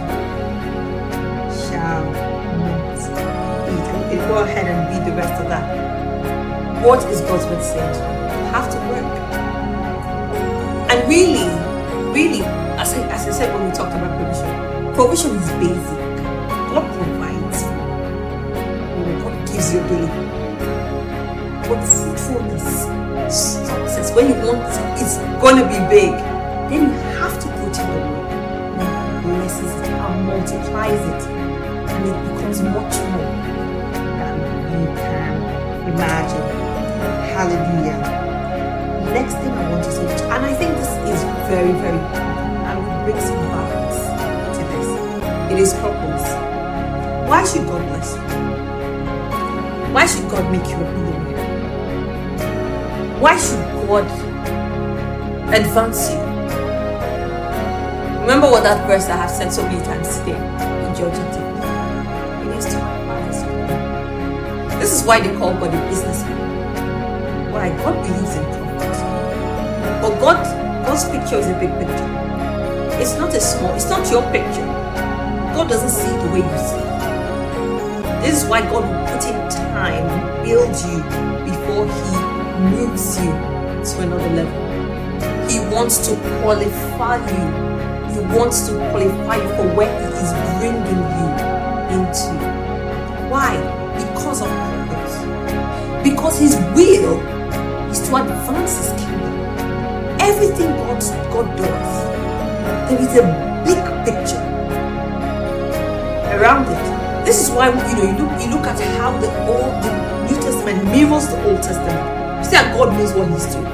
shall 1.67 2.05
not 2.57 2.89
eat. 4.13 4.17
Go 4.27 4.43
ahead 4.43 4.65
and 4.65 4.89
read 4.89 5.05
the 5.05 5.15
rest 5.15 5.41
of 5.41 5.49
that. 5.49 6.83
What 6.85 7.03
is 7.11 7.19
God's 7.21 7.45
word 7.45 7.61
saying? 7.61 7.95
You 7.95 8.51
have 8.51 8.71
to 8.71 8.77
work. 8.87 9.13
And 10.89 11.09
really, 11.09 11.43
really, 12.13 12.43
as 12.79 12.93
I, 12.93 12.99
as 13.09 13.27
I 13.27 13.31
said 13.31 13.53
when 13.53 13.69
we 13.69 13.75
talked 13.75 13.93
about 13.93 14.15
provision, 14.17 14.93
provision 14.93 15.35
is 15.35 15.49
basic. 15.59 16.15
God 16.71 16.85
provides. 16.95 17.63
God 19.21 19.47
gives 19.47 19.73
you 19.73 19.79
ability. 19.81 20.23
But 21.67 21.83
fruitfulness, 21.83 22.87
success, 23.27 24.15
when 24.15 24.29
you 24.29 24.35
want 24.47 24.63
it's 25.01 25.17
going 25.41 25.57
to 25.57 25.65
be 25.67 25.79
big, 25.89 26.11
then 26.69 26.87
you 26.87 27.02
multiplies 30.33 31.01
it. 31.13 31.21
And 31.93 32.01
it 32.09 32.17
becomes 32.33 32.59
much 32.61 32.95
more 33.13 33.33
than 34.17 34.35
you 34.73 34.87
can 34.97 35.33
imagine. 35.93 36.47
Hallelujah. 37.35 37.99
Next 39.13 39.35
thing 39.35 39.51
I 39.51 39.69
want 39.69 39.83
to 39.83 39.91
say, 39.91 40.05
and 40.33 40.41
I 40.45 40.53
think 40.55 40.71
this 40.75 40.91
is 41.13 41.21
very, 41.49 41.73
very 41.83 41.99
important, 42.01 42.49
and 42.67 42.77
we 42.81 42.91
bring 43.05 43.19
some 43.21 43.43
balance 43.53 43.99
to 44.57 44.61
this. 44.71 44.89
It 45.51 45.57
is 45.59 45.71
purpose. 45.73 46.27
Why 47.29 47.41
should 47.45 47.65
God 47.67 47.81
bless 47.89 48.09
you? 48.15 48.23
Why 49.93 50.05
should 50.07 50.27
God 50.31 50.51
make 50.51 50.67
you 50.67 50.77
a 50.77 50.85
billionaire? 50.93 51.59
Why 53.19 53.37
should 53.37 53.63
God 53.87 54.05
advance 55.53 56.09
you? 56.11 56.32
Remember 58.23 58.47
what 58.49 58.63
that 58.63 58.87
verse 58.87 59.07
I 59.07 59.17
have 59.17 59.29
said 59.29 59.51
so 59.51 59.63
many 59.63 59.83
times 59.83 60.07
today 60.19 60.31
in 60.31 60.95
John 60.95 61.11
chapter 61.11 61.43
It 62.47 62.55
is 62.55 62.65
to. 62.71 62.79
This 64.79 64.93
is 64.93 65.03
why 65.05 65.19
they 65.19 65.35
call 65.37 65.51
God 65.59 65.73
a 65.73 65.89
businessman. 65.89 67.51
Why 67.51 67.67
God 67.83 68.01
believes 68.01 68.35
in 68.37 68.45
profit. 68.45 68.95
But 70.01 70.19
God, 70.21 70.39
God's 70.85 71.03
picture 71.09 71.35
is 71.35 71.47
a 71.47 71.59
big 71.59 71.69
picture. 71.75 72.09
It's 73.01 73.15
not 73.19 73.33
a 73.33 73.41
small, 73.41 73.75
it's 73.75 73.89
not 73.89 74.09
your 74.09 74.23
picture. 74.31 74.71
God 75.51 75.67
doesn't 75.67 75.89
see 75.89 76.07
it 76.07 76.23
the 76.23 76.31
way 76.31 76.39
you 76.47 76.57
see 76.63 76.79
it. 76.79 78.23
This 78.23 78.41
is 78.41 78.49
why 78.49 78.61
God 78.61 78.87
will 78.87 79.03
put 79.11 79.27
in 79.27 79.35
time, 79.51 80.07
and 80.07 80.45
build 80.47 80.71
you 80.87 81.03
before 81.43 81.85
He 81.91 82.15
moves 82.71 83.19
you 83.19 83.35
to 83.83 83.99
another 83.99 84.29
level. 84.31 85.49
He 85.49 85.59
wants 85.75 86.07
to 86.07 86.15
qualify 86.41 87.19
you. 87.19 87.72
He 88.13 88.19
wants 88.37 88.67
to 88.67 88.73
qualify 88.91 89.37
you 89.37 89.49
for 89.57 89.67
where 89.75 89.89
He 89.99 90.05
is 90.21 90.31
bringing 90.59 91.01
you 91.17 91.27
into. 91.97 92.29
Why? 93.29 93.57
Because 93.97 94.41
of 94.41 94.49
purpose. 94.49 95.17
Because 96.03 96.39
His 96.39 96.55
will 96.75 97.19
is 97.89 97.99
to 98.07 98.15
advance 98.15 98.77
His 98.77 98.89
kingdom. 99.01 99.33
Everything 100.21 100.69
God, 100.77 101.01
God 101.33 101.57
does, 101.57 102.89
there 102.89 103.01
is 103.01 103.17
a 103.17 103.25
big 103.65 103.81
picture 104.05 104.43
around 106.37 106.67
it. 106.71 107.25
This 107.25 107.47
is 107.47 107.49
why 107.51 107.69
you 107.69 107.95
know 107.97 108.03
you 108.03 108.17
look 108.23 108.41
you 108.41 108.49
look 108.51 108.67
at 108.67 108.79
how 108.97 109.17
the 109.19 109.29
old 109.47 109.83
the 109.83 109.91
New 110.29 110.39
Testament 110.41 110.83
mirrors 110.85 111.27
the 111.27 111.43
Old 111.49 111.63
Testament. 111.63 112.39
You 112.39 112.43
see 112.45 112.51
that 112.51 112.75
God 112.77 112.93
knows 112.93 113.13
what 113.13 113.27
He's 113.29 113.45
doing. 113.53 113.65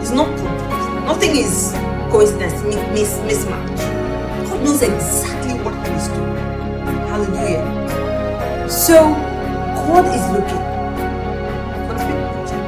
It's 0.00 0.10
not 0.10 0.26
confused. 0.36 1.06
Nothing 1.06 1.36
is 1.36 1.72
coincidence, 2.10 2.62
mis, 2.64 3.18
mismatch. 3.28 3.78
God 4.48 4.64
knows 4.64 4.82
exactly 4.82 5.54
what 5.62 5.74
He's 5.86 6.08
doing. 6.08 6.36
Hallelujah. 7.08 8.68
So 8.68 9.12
God 9.88 10.04
is 10.16 10.24
looking 10.32 10.64
for 11.86 11.94
the 11.98 12.04
big 12.08 12.20
picture. 12.34 12.62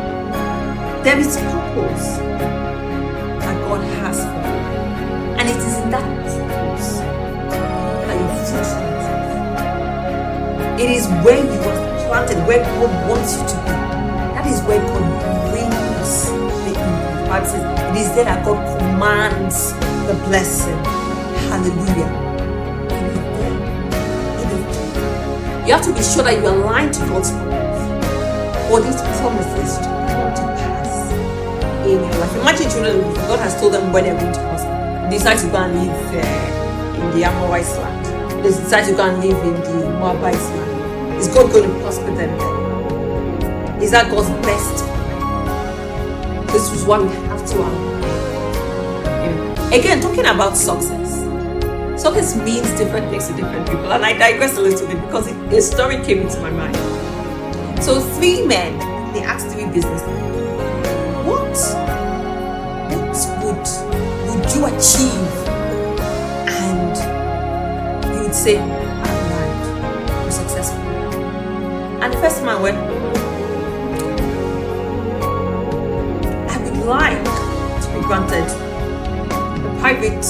There 1.04 1.18
is 1.18 1.37
purpose 1.37 2.18
that 3.42 3.56
God 3.68 3.82
has 4.00 4.18
for 4.20 4.42
you, 4.49 4.61
and 5.38 5.49
it 5.49 5.56
is 5.56 5.76
in 5.78 5.90
that 5.90 6.04
purpose 6.25 6.99
that 8.06 8.16
your 8.18 8.30
future 8.47 8.90
it 10.80 10.90
is 10.90 11.06
where 11.23 11.44
you 11.44 11.61
are 11.61 12.09
planted, 12.09 12.38
where 12.47 12.64
God 12.64 13.11
wants 13.11 13.37
you 13.37 13.42
to 13.49 13.56
be. 13.64 13.70
That 14.32 14.47
is 14.47 14.62
where 14.62 14.80
God. 14.80 15.10
Bible 17.31 17.47
says 17.47 17.63
it 17.63 18.01
is 18.01 18.15
there 18.15 18.25
that 18.25 18.45
God 18.45 18.59
commands 18.79 19.73
the 20.11 20.15
blessing. 20.27 20.77
Hallelujah. 21.47 22.11
You 25.65 25.73
have 25.73 25.85
to 25.85 25.95
be 25.95 26.03
sure 26.03 26.25
that 26.25 26.37
you 26.37 26.47
align 26.49 26.91
to 26.91 27.01
God's 27.07 27.31
purpose. 27.31 28.69
For 28.69 28.81
these 28.81 29.01
promises 29.23 29.79
to 29.79 29.85
come 30.11 30.35
to 30.35 30.43
pass 30.59 31.13
in 31.87 32.03
your 32.03 32.11
life. 32.19 32.37
Imagine 32.37 32.71
children, 32.71 33.15
God 33.15 33.39
has 33.39 33.59
told 33.61 33.75
them 33.75 33.93
where 33.93 34.03
they're 34.03 34.19
going 34.19 34.33
to 34.33 34.41
prosper. 34.41 35.09
They 35.09 35.17
decide 35.17 35.39
to 35.39 35.47
go 35.47 35.59
and 35.59 35.75
live 35.79 36.15
uh, 36.15 37.01
in 37.01 37.19
the 37.19 37.25
Amorite 37.25 37.67
land. 37.79 38.45
They 38.45 38.49
decide 38.51 38.87
to 38.87 38.93
go 38.97 39.09
and 39.09 39.23
live 39.23 39.39
in 39.45 39.55
the 39.81 39.89
Moabite 39.99 40.35
land 40.35 40.71
is 41.21 41.29
God 41.29 41.53
going 41.53 41.71
to 41.71 41.81
prosper 41.81 42.15
them? 42.15 42.31
Is 43.83 43.91
that 43.91 44.11
God's 44.11 44.31
best? 44.47 45.00
This 46.52 46.73
is 46.73 46.85
why 46.85 46.99
we 46.99 47.09
have 47.28 47.47
to 47.50 47.62
um, 47.62 47.75
align. 49.04 49.73
Again, 49.73 50.00
talking 50.00 50.26
about 50.26 50.57
success. 50.57 51.21
Success 52.00 52.35
means 52.37 52.69
different 52.78 53.09
things 53.09 53.28
to 53.28 53.35
different 53.35 53.69
people, 53.69 53.92
and 53.92 54.04
I 54.04 54.12
digress 54.19 54.57
a 54.57 54.61
little 54.61 54.87
bit 54.88 55.00
because 55.07 55.28
a 55.28 55.61
story 55.62 56.02
came 56.04 56.19
into 56.23 56.40
my 56.40 56.50
mind. 56.50 56.76
So 57.80 58.00
three 58.00 58.45
men, 58.47 58.76
they 59.14 59.23
asked 59.23 59.47
three 59.54 59.66
businessmen, 59.66 60.19
"What, 61.25 61.57
what 62.90 63.16
would 63.45 63.69
would 64.26 64.52
you 64.52 64.66
achieve?" 64.66 65.30
And 66.50 66.97
you 68.12 68.23
would 68.23 68.35
say, 68.35 68.59
"I'm 68.59 69.28
married. 69.30 70.11
I'm 70.11 70.30
successful." 70.33 70.83
And 72.02 72.12
the 72.12 72.19
first 72.19 72.42
man 72.42 72.61
went, 72.61 72.89
like 76.90 77.23
to 77.82 77.88
be 77.94 78.00
granted 78.00 78.49
the 79.62 79.70
private 79.78 80.26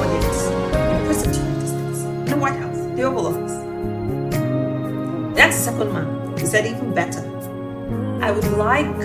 audience 0.00 0.46
in 0.46 0.56
the 0.72 0.88
United 0.96 1.14
States, 1.14 2.00
in 2.00 2.24
the 2.24 2.36
White 2.36 2.56
House, 2.56 2.78
the 2.96 3.02
Oval 3.02 3.26
Office." 3.26 3.56
That's 5.36 5.58
the 5.58 5.64
second 5.64 5.92
man. 5.92 6.38
He 6.38 6.46
said 6.46 6.64
even 6.64 6.94
better. 6.94 7.20
I 8.22 8.30
would 8.30 8.50
like 8.52 9.00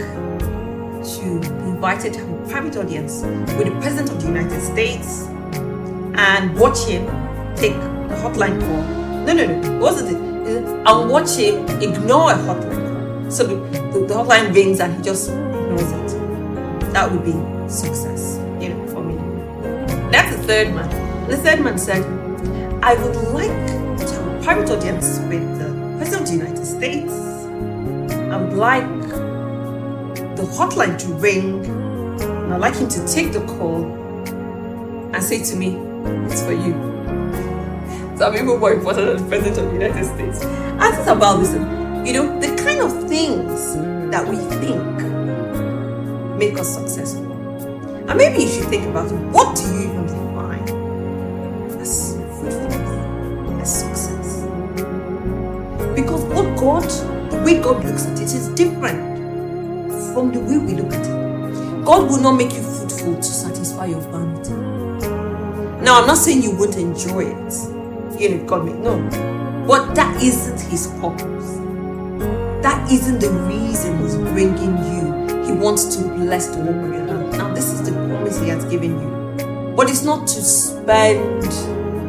to 1.15 1.39
be 1.41 1.47
invited 1.75 2.13
to 2.13 2.19
have 2.19 2.29
a 2.29 2.49
private 2.49 2.77
audience 2.77 3.21
with 3.57 3.65
the 3.67 3.77
President 3.81 4.09
of 4.09 4.21
the 4.21 4.27
United 4.27 4.61
States 4.61 5.27
and 6.15 6.57
watch 6.57 6.79
him 6.85 7.05
take 7.57 7.75
a 7.75 8.15
hotline 8.23 8.61
call. 8.61 8.81
No, 9.25 9.33
no, 9.33 9.45
no, 9.45 9.77
wasn't 9.77 10.11
it? 10.11 10.19
And 10.87 11.09
watch 11.09 11.35
him 11.35 11.67
ignore 11.81 12.31
a 12.31 12.35
hotline 12.35 13.23
call. 13.23 13.29
So 13.29 13.43
the, 13.43 13.55
the, 13.91 14.05
the 14.07 14.13
hotline 14.13 14.53
rings 14.55 14.79
and 14.79 14.95
he 14.95 15.01
just 15.03 15.31
ignores 15.31 15.91
it. 15.91 16.20
That 17.01 17.12
would 17.12 17.25
be 17.25 17.31
success, 17.67 18.38
you 18.62 18.70
know, 18.70 18.88
for 18.89 19.03
me. 19.03 19.15
That's 20.12 20.38
the 20.38 20.43
third 20.43 20.72
man. 20.75 21.27
The 21.27 21.38
third 21.38 21.60
man 21.62 21.79
said, 21.79 22.03
I 22.84 22.93
would 22.93 23.15
like 23.34 23.50
to 23.98 24.13
have 24.13 24.27
a 24.27 24.43
private 24.43 24.70
audience 24.70 25.17
with 25.22 25.41
the 25.58 25.98
President 25.98 26.22
of 26.22 26.27
the 26.27 26.34
United 26.46 26.63
States. 26.63 27.12
I 28.29 28.38
would 28.38 28.53
like 28.53 28.86
the 30.36 30.43
hotline 30.53 31.00
to 31.00 31.08
ring, 31.15 31.65
and 31.65 32.53
I'd 32.53 32.62
like 32.62 32.75
him 32.75 32.88
to 32.89 33.08
take 33.08 33.34
the 33.34 33.43
call 33.48 33.84
and 35.12 35.24
say 35.24 35.43
to 35.43 35.55
me, 35.55 35.70
It's 36.29 36.43
for 36.43 36.53
you. 36.53 36.74
So 38.15 38.27
I'm 38.27 38.36
even 38.36 38.60
more 38.60 38.74
important 38.74 39.08
than 39.08 39.17
the 39.24 39.27
President 39.27 39.58
of 39.58 39.65
the 39.74 39.74
United 39.74 40.05
States. 40.05 40.46
Ask 40.77 41.00
us 41.00 41.08
about 41.08 41.39
this. 41.39 41.51
You 42.08 42.13
know, 42.13 42.39
the 42.39 42.55
kind 42.63 42.79
of 42.79 43.10
things 43.10 43.74
that 44.12 44.27
we 44.27 44.36
think 44.60 45.11
make 46.41 46.57
us 46.57 46.74
successful. 46.74 47.31
And 48.10 48.17
maybe 48.17 48.41
you 48.41 48.50
should 48.50 48.65
think 48.65 48.88
about 48.88 49.12
it. 49.12 49.15
what 49.29 49.55
do 49.55 49.62
you 49.62 49.81
even 49.81 50.07
define 50.07 50.63
as 51.79 52.15
fruitfulness, 52.39 53.62
as 53.62 53.81
success? 53.81 54.41
Because 55.95 56.24
what 56.33 56.57
God, 56.57 56.89
the 57.29 57.38
way 57.45 57.62
God 57.62 57.86
looks 57.86 58.07
at 58.07 58.19
it 58.19 58.33
is 58.33 58.48
different 58.55 59.00
from 60.15 60.31
the 60.33 60.39
way 60.39 60.57
we 60.57 60.74
look 60.74 60.91
at 60.91 61.05
it. 61.05 61.86
God 61.86 62.10
will 62.10 62.19
not 62.19 62.31
make 62.31 62.53
you 62.53 62.63
fruitful 62.63 63.17
to 63.17 63.24
satisfy 63.24 63.86
your 63.86 64.01
vanity. 64.01 64.53
Now, 65.83 66.01
I'm 66.01 66.07
not 66.07 66.17
saying 66.17 66.41
you 66.41 66.57
won't 66.57 66.75
enjoy 66.75 67.25
it. 67.25 67.53
You 68.19 68.29
know, 68.29 68.45
God 68.48 68.65
may 68.65 68.74
no. 68.74 68.98
But 69.67 69.93
that 69.93 70.24
isn't 70.24 70.60
his 70.71 70.88
purpose. 71.00 71.57
That 72.63 72.91
isn't 72.91 73.19
the 73.19 73.29
reason 73.29 74.01
he's 74.01 74.15
bringing 74.15 74.75
you. 74.95 75.30
He 75.51 75.58
wants 75.58 75.98
to 75.98 76.03
bless 76.03 76.48
the 76.48 76.60
work 76.60 76.77
of 76.77 76.93
your 76.93 77.05
hand. 77.08 77.31
Now, 77.34 77.53
this 77.53 77.74
is 77.74 77.84
the 77.84 77.91
promise 77.91 78.39
he 78.39 78.48
has 78.48 78.63
given 78.65 78.91
you. 78.91 79.75
But 79.75 79.89
it's 79.89 80.02
not 80.02 80.25
to 80.28 80.41
spend 80.41 81.43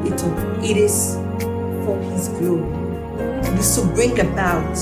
it 0.06 0.22
all. 0.22 0.64
It 0.64 0.76
is 0.76 1.16
for 1.84 1.98
his 2.12 2.28
glory. 2.28 2.62
It 3.40 3.58
is 3.58 3.74
to 3.74 3.84
bring 3.86 4.20
about 4.20 4.76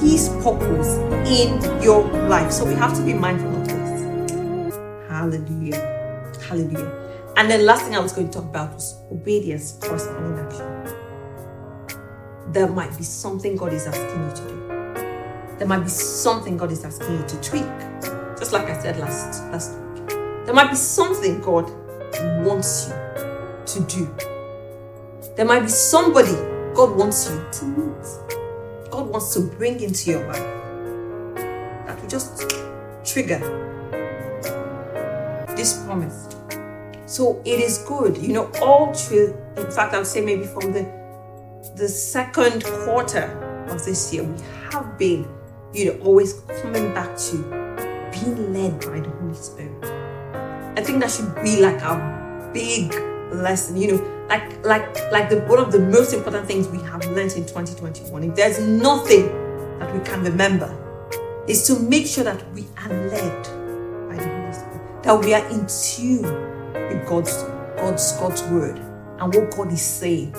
his 0.00 0.28
purpose 0.44 0.94
in 1.28 1.60
your 1.82 2.04
life. 2.28 2.52
So 2.52 2.64
we 2.64 2.74
have 2.74 2.94
to 2.96 3.02
be 3.04 3.14
mindful 3.14 3.52
of 3.52 3.66
this. 3.66 4.76
Hallelujah. 5.08 6.32
Hallelujah. 6.46 7.32
And 7.36 7.50
then 7.50 7.66
last 7.66 7.82
thing 7.82 7.96
I 7.96 7.98
was 7.98 8.12
going 8.12 8.28
to 8.28 8.32
talk 8.32 8.44
about 8.44 8.74
was 8.74 8.94
obedience 9.10 9.72
corresponding 9.80 10.38
action. 10.38 10.66
There 12.52 12.68
might 12.68 12.96
be 12.96 13.02
something 13.02 13.56
God 13.56 13.72
is 13.72 13.88
asking 13.88 14.24
you 14.24 14.36
to 14.36 14.42
do. 14.54 14.59
There 15.60 15.68
might 15.68 15.80
be 15.80 15.90
something 15.90 16.56
God 16.56 16.72
is 16.72 16.82
asking 16.86 17.18
you 17.18 17.26
to 17.28 17.40
tweak. 17.42 17.66
Just 18.38 18.54
like 18.54 18.64
I 18.64 18.80
said 18.80 18.98
last 18.98 19.44
last 19.52 19.78
week. 19.78 20.08
There 20.46 20.54
might 20.54 20.70
be 20.70 20.74
something 20.74 21.38
God 21.42 21.70
wants 22.42 22.88
you 22.88 22.94
to 23.66 23.80
do. 23.86 24.14
There 25.36 25.44
might 25.44 25.60
be 25.60 25.68
somebody 25.68 26.32
God 26.74 26.96
wants 26.96 27.28
you 27.28 27.46
to 27.52 27.64
meet. 27.66 28.90
God 28.90 29.10
wants 29.10 29.34
to 29.34 29.40
bring 29.40 29.80
into 29.80 30.12
your 30.12 30.26
life 30.26 30.38
that 31.86 32.00
will 32.00 32.08
just 32.08 32.50
trigger 33.04 33.38
this 35.56 35.84
promise. 35.84 36.26
So 37.04 37.42
it 37.44 37.60
is 37.60 37.84
good, 37.86 38.16
you 38.16 38.32
know, 38.32 38.50
all 38.62 38.94
through, 38.94 39.36
in 39.58 39.70
fact, 39.70 39.92
I 39.92 39.98
would 39.98 40.06
say 40.06 40.22
maybe 40.22 40.46
from 40.46 40.72
the 40.72 40.88
the 41.76 41.88
second 41.88 42.64
quarter 42.64 43.24
of 43.68 43.84
this 43.84 44.10
year, 44.10 44.22
we 44.22 44.40
have 44.72 44.96
been, 44.96 45.28
you 45.72 45.86
know, 45.86 46.00
always 46.04 46.34
coming 46.62 46.92
back 46.94 47.16
to 47.16 47.36
being 48.12 48.52
led 48.52 48.80
by 48.80 49.00
the 49.00 49.10
Holy 49.20 49.34
Spirit. 49.34 49.84
I 50.76 50.82
think 50.82 51.00
that 51.00 51.10
should 51.10 51.34
be 51.42 51.60
like 51.60 51.82
our 51.82 52.50
big 52.52 52.92
lesson, 53.32 53.76
you 53.76 53.92
know, 53.92 54.26
like 54.28 54.64
like 54.64 55.12
like 55.12 55.28
the 55.28 55.40
one 55.42 55.58
of 55.58 55.72
the 55.72 55.78
most 55.78 56.12
important 56.12 56.46
things 56.46 56.68
we 56.68 56.78
have 56.78 57.04
learned 57.06 57.32
in 57.32 57.46
2021. 57.46 58.24
If 58.24 58.34
there's 58.34 58.60
nothing 58.60 59.26
that 59.78 59.92
we 59.94 60.00
can 60.04 60.22
remember, 60.22 60.74
is 61.46 61.66
to 61.66 61.78
make 61.80 62.06
sure 62.06 62.24
that 62.24 62.52
we 62.52 62.66
are 62.78 62.88
led 63.08 63.42
by 64.08 64.16
the 64.16 64.28
Holy 64.28 64.52
Spirit, 64.52 65.02
that 65.02 65.18
we 65.18 65.34
are 65.34 65.46
in 65.48 65.66
tune 65.66 66.22
with 66.72 67.08
God's 67.08 67.42
God's 67.76 68.12
God's 68.18 68.42
word 68.44 68.78
and 68.78 69.34
what 69.34 69.50
God 69.56 69.72
is 69.72 69.82
saying 69.82 70.34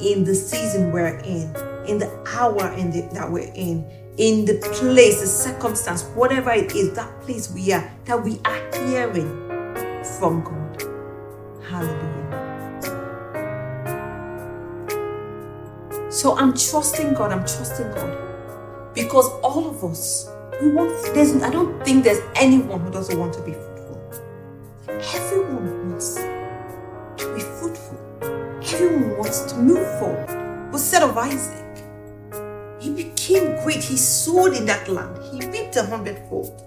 in 0.00 0.24
the 0.24 0.34
season 0.34 0.92
we're 0.92 1.18
in, 1.18 1.54
in 1.86 1.98
the 1.98 2.10
hour 2.36 2.72
in 2.72 2.90
the, 2.90 3.08
that 3.14 3.30
we're 3.30 3.50
in, 3.54 3.84
in 4.18 4.44
the 4.46 4.54
place, 4.78 5.20
the 5.20 5.26
circumstance, 5.26 6.04
whatever 6.14 6.50
it 6.50 6.74
is, 6.74 6.92
that 6.94 7.20
place 7.22 7.50
we 7.52 7.72
are, 7.72 7.90
that 8.06 8.22
we 8.22 8.40
are 8.44 8.86
hearing 8.86 9.28
from 10.18 10.42
God. 10.42 10.82
Hallelujah. 11.68 12.12
So 16.10 16.36
I'm 16.38 16.54
trusting 16.54 17.12
God, 17.14 17.32
I'm 17.32 17.40
trusting 17.40 17.90
God. 17.92 18.94
Because 18.94 19.28
all 19.42 19.68
of 19.68 19.84
us, 19.84 20.30
we 20.62 20.70
want, 20.70 20.90
there's, 21.14 21.34
I 21.42 21.50
don't 21.50 21.84
think 21.84 22.04
there's 22.04 22.22
anyone 22.36 22.80
who 22.80 22.90
doesn't 22.90 23.18
want 23.18 23.34
to 23.34 23.42
be 23.42 23.52
fruitful. 23.52 24.10
Everyone 24.88 25.90
wants 25.90 26.14
to 26.14 27.34
be 27.34 27.40
fruitful. 27.40 27.98
Everyone 28.62 29.18
wants 29.18 29.40
to 29.52 29.58
move 29.58 29.86
forward. 29.98 30.70
But 30.72 30.78
said 30.78 31.02
of 31.02 31.18
Isaac, 31.18 31.65
he 32.86 32.92
became 33.04 33.56
great. 33.64 33.82
He 33.82 33.96
sowed 33.96 34.54
in 34.54 34.64
that 34.66 34.88
land. 34.88 35.18
He 35.32 35.44
reaped 35.48 35.74
a 35.74 35.84
hundredfold. 35.84 36.62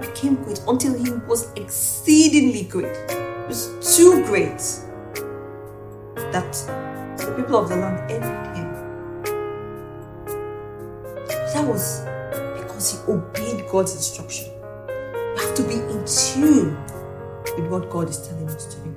Became 0.00 0.36
great 0.36 0.60
until 0.66 0.96
he 0.96 1.10
was 1.28 1.52
exceedingly 1.56 2.64
great. 2.64 2.96
It 3.10 3.48
was 3.48 3.96
too 3.96 4.24
great 4.24 4.58
that 6.32 6.52
the 7.18 7.34
people 7.36 7.56
of 7.56 7.68
the 7.68 7.76
land 7.76 8.10
envied 8.10 8.56
him. 8.56 8.70
That 11.28 11.66
was 11.66 12.00
because 12.58 12.92
he 12.92 13.12
obeyed 13.12 13.68
God's 13.68 13.94
instruction. 13.94 14.50
We 14.88 15.42
have 15.42 15.54
to 15.54 15.62
be 15.64 15.74
in 15.74 16.04
tune 16.06 16.78
with 17.58 17.70
what 17.70 17.90
God 17.90 18.08
is 18.08 18.26
telling 18.26 18.48
us 18.48 18.74
to 18.74 18.80
do. 18.80 18.96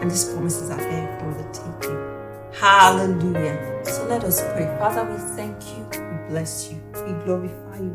And 0.00 0.10
these 0.10 0.24
promises 0.24 0.70
are 0.70 0.76
there 0.76 1.20
for 1.20 1.40
the 1.40 1.48
taking. 1.52 2.60
Hallelujah. 2.60 3.75
So 3.86 4.04
let 4.08 4.24
us 4.24 4.40
pray. 4.52 4.66
Father, 4.78 5.04
we 5.04 5.16
thank 5.36 5.56
you. 5.76 5.86
We 5.92 6.28
bless 6.28 6.70
you. 6.72 6.80
We 6.92 7.12
glorify 7.24 7.78
you. 7.78 7.94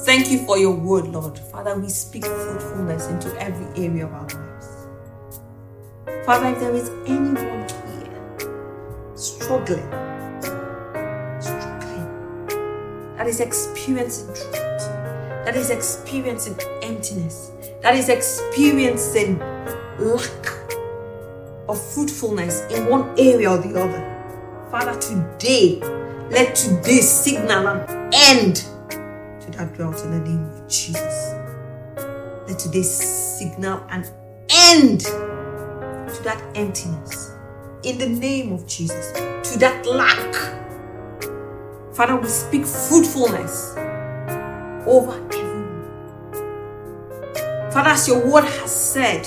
Thank 0.00 0.30
you 0.32 0.44
for 0.44 0.58
your 0.58 0.74
word, 0.74 1.06
Lord. 1.06 1.38
Father, 1.38 1.78
we 1.78 1.88
speak 1.88 2.24
fruitfulness 2.24 3.06
into 3.06 3.28
every 3.40 3.66
area 3.80 4.06
of 4.06 4.12
our 4.12 4.28
lives. 4.28 4.88
Father, 6.26 6.48
if 6.48 6.58
there 6.58 6.74
is 6.74 6.88
anyone 7.06 7.68
here 7.68 9.16
struggling, 9.16 9.88
struggling, 11.40 12.08
that 13.16 13.26
is 13.28 13.38
experiencing 13.38 14.26
drought, 14.34 14.80
that 15.44 15.54
is 15.56 15.70
experiencing 15.70 16.58
emptiness, 16.82 17.52
that 17.82 17.94
is 17.94 18.08
experiencing 18.08 19.38
lack 19.98 20.61
of 21.68 21.80
fruitfulness 21.92 22.60
in 22.70 22.86
one 22.86 23.08
area 23.18 23.50
or 23.50 23.58
the 23.58 23.80
other. 23.80 24.68
Father, 24.70 24.98
today, 25.00 25.80
let 26.30 26.54
today 26.54 27.00
signal 27.00 27.66
an 27.66 28.10
end 28.14 28.56
to 29.40 29.50
that 29.52 29.74
drought 29.74 30.02
in 30.04 30.10
the 30.12 30.20
name 30.20 30.44
of 30.44 30.68
Jesus. 30.68 31.34
Let 32.48 32.58
today 32.58 32.82
signal 32.82 33.84
an 33.90 34.06
end 34.50 35.00
to 35.00 36.20
that 36.24 36.42
emptiness 36.54 37.32
in 37.82 37.98
the 37.98 38.08
name 38.08 38.52
of 38.52 38.66
Jesus, 38.66 39.12
to 39.12 39.58
that 39.58 39.86
lack. 39.86 40.34
Father, 41.94 42.16
we 42.16 42.28
speak 42.28 42.64
fruitfulness 42.64 43.74
over 44.86 45.12
everyone. 45.32 45.62
Father, 47.72 47.90
as 47.90 48.08
your 48.08 48.26
word 48.26 48.44
has 48.44 48.70
said, 48.74 49.26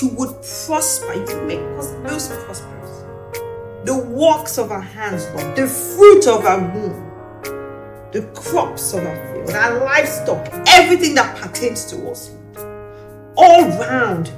you 0.00 0.08
would 0.08 0.34
prosper, 0.66 1.14
you 1.14 1.42
make 1.42 1.60
us 1.78 1.92
prosperous. 2.02 2.60
The 3.84 3.96
works 3.96 4.58
of 4.58 4.72
our 4.72 4.80
hands, 4.80 5.26
Lord, 5.34 5.56
the 5.56 5.66
fruit 5.66 6.26
of 6.26 6.44
our 6.44 6.60
womb, 6.60 7.10
the 8.12 8.22
crops 8.34 8.92
of 8.92 9.04
our 9.04 9.34
field, 9.34 9.50
our 9.50 9.84
livestock, 9.84 10.48
everything 10.66 11.14
that 11.14 11.36
pertains 11.36 11.84
to 11.86 12.10
us. 12.10 12.30
All 13.36 13.68
round 13.78 14.32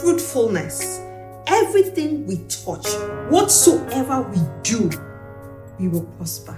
fruitfulness, 0.00 1.00
everything 1.46 2.26
we 2.26 2.36
touch, 2.48 2.86
whatsoever 3.30 4.22
we 4.22 4.40
do, 4.62 4.90
we 5.78 5.88
will 5.88 6.04
prosper. 6.18 6.56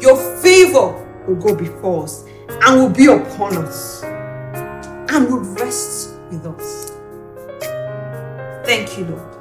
Your 0.00 0.16
favor 0.42 1.24
will 1.26 1.36
go 1.36 1.54
before 1.54 2.04
us 2.04 2.24
and 2.48 2.80
will 2.80 2.90
be 2.90 3.06
upon 3.06 3.56
us 3.56 4.02
and 4.02 5.30
will 5.30 5.40
rest 5.54 6.10
with 6.30 6.44
us. 6.46 6.95
Thank 8.66 8.98
you, 8.98 9.06
Lord. 9.06 9.36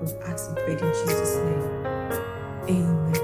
We've 0.00 0.14
asked 0.24 0.48
and 0.50 0.56
prayed 0.58 0.80
in 0.80 0.92
Jesus' 0.92 1.36
name. 1.36 1.86
Amen. 2.68 3.16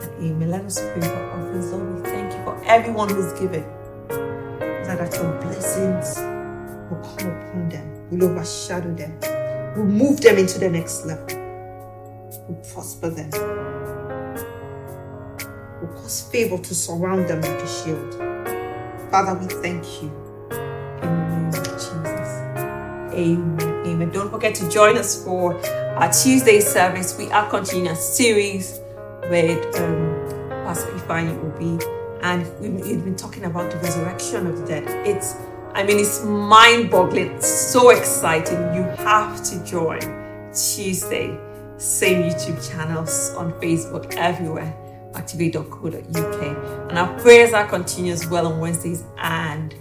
And 0.00 0.12
amen. 0.24 0.50
Let 0.50 0.64
us 0.66 0.80
pray 0.80 1.02
for 1.02 1.30
offerings. 1.32 1.72
Lord, 1.72 1.96
we 1.96 2.02
thank 2.10 2.32
you 2.34 2.44
for 2.44 2.62
everyone 2.66 3.10
who's 3.10 3.32
given. 3.40 3.64
That 4.70 5.14
your 5.14 5.32
blessings 5.42 6.16
will 6.90 7.02
come 7.18 7.30
upon 7.30 7.68
them, 7.70 8.10
will 8.10 8.24
overshadow 8.30 8.94
them, 8.94 9.18
will 9.76 9.86
move 9.86 10.20
them 10.20 10.38
into 10.38 10.58
the 10.58 10.70
next 10.70 11.06
level, 11.06 11.48
will 12.48 12.62
prosper 12.72 13.10
them, 13.10 13.30
will 15.80 15.88
cause 15.94 16.22
favor 16.30 16.58
to 16.58 16.74
surround 16.74 17.28
them 17.28 17.42
like 17.42 17.62
a 17.62 17.68
shield. 17.68 18.14
Father, 19.10 19.38
we 19.40 19.46
thank 19.62 19.84
you. 20.02 20.10
In 20.88 21.00
the 21.00 21.28
name 21.28 21.48
of 21.48 21.64
Jesus. 21.74 22.58
Amen. 23.14 23.75
Amen. 23.86 24.10
Don't 24.10 24.30
forget 24.30 24.52
to 24.56 24.68
join 24.68 24.98
us 24.98 25.22
for 25.24 25.54
our 25.96 26.12
Tuesday 26.12 26.58
service. 26.58 27.16
We 27.16 27.30
are 27.30 27.48
continuing 27.48 27.92
a 27.92 27.96
series 27.96 28.80
with 29.30 29.64
um, 29.80 30.26
Pastor 30.66 30.90
Ifeanyi 30.90 31.38
Obi, 31.44 31.84
and 32.22 32.42
we've 32.60 33.04
been 33.04 33.14
talking 33.14 33.44
about 33.44 33.70
the 33.70 33.76
resurrection 33.78 34.48
of 34.48 34.58
the 34.58 34.66
dead. 34.66 35.06
It's 35.06 35.36
I 35.72 35.84
mean, 35.84 36.00
it's 36.00 36.24
mind 36.24 36.90
boggling, 36.90 37.40
so 37.40 37.90
exciting. 37.90 38.58
You 38.74 38.82
have 39.06 39.44
to 39.44 39.64
join 39.64 40.00
Tuesday, 40.52 41.38
same 41.76 42.22
YouTube 42.28 42.68
channels 42.68 43.34
on 43.36 43.52
Facebook, 43.60 44.12
everywhere, 44.16 44.74
activate.co.uk. 45.14 46.42
And 46.90 46.98
our 46.98 47.20
prayers 47.20 47.52
are 47.52 47.68
continuous 47.68 48.26
well 48.26 48.48
on 48.48 48.58
Wednesdays 48.58 49.04
and 49.18 49.74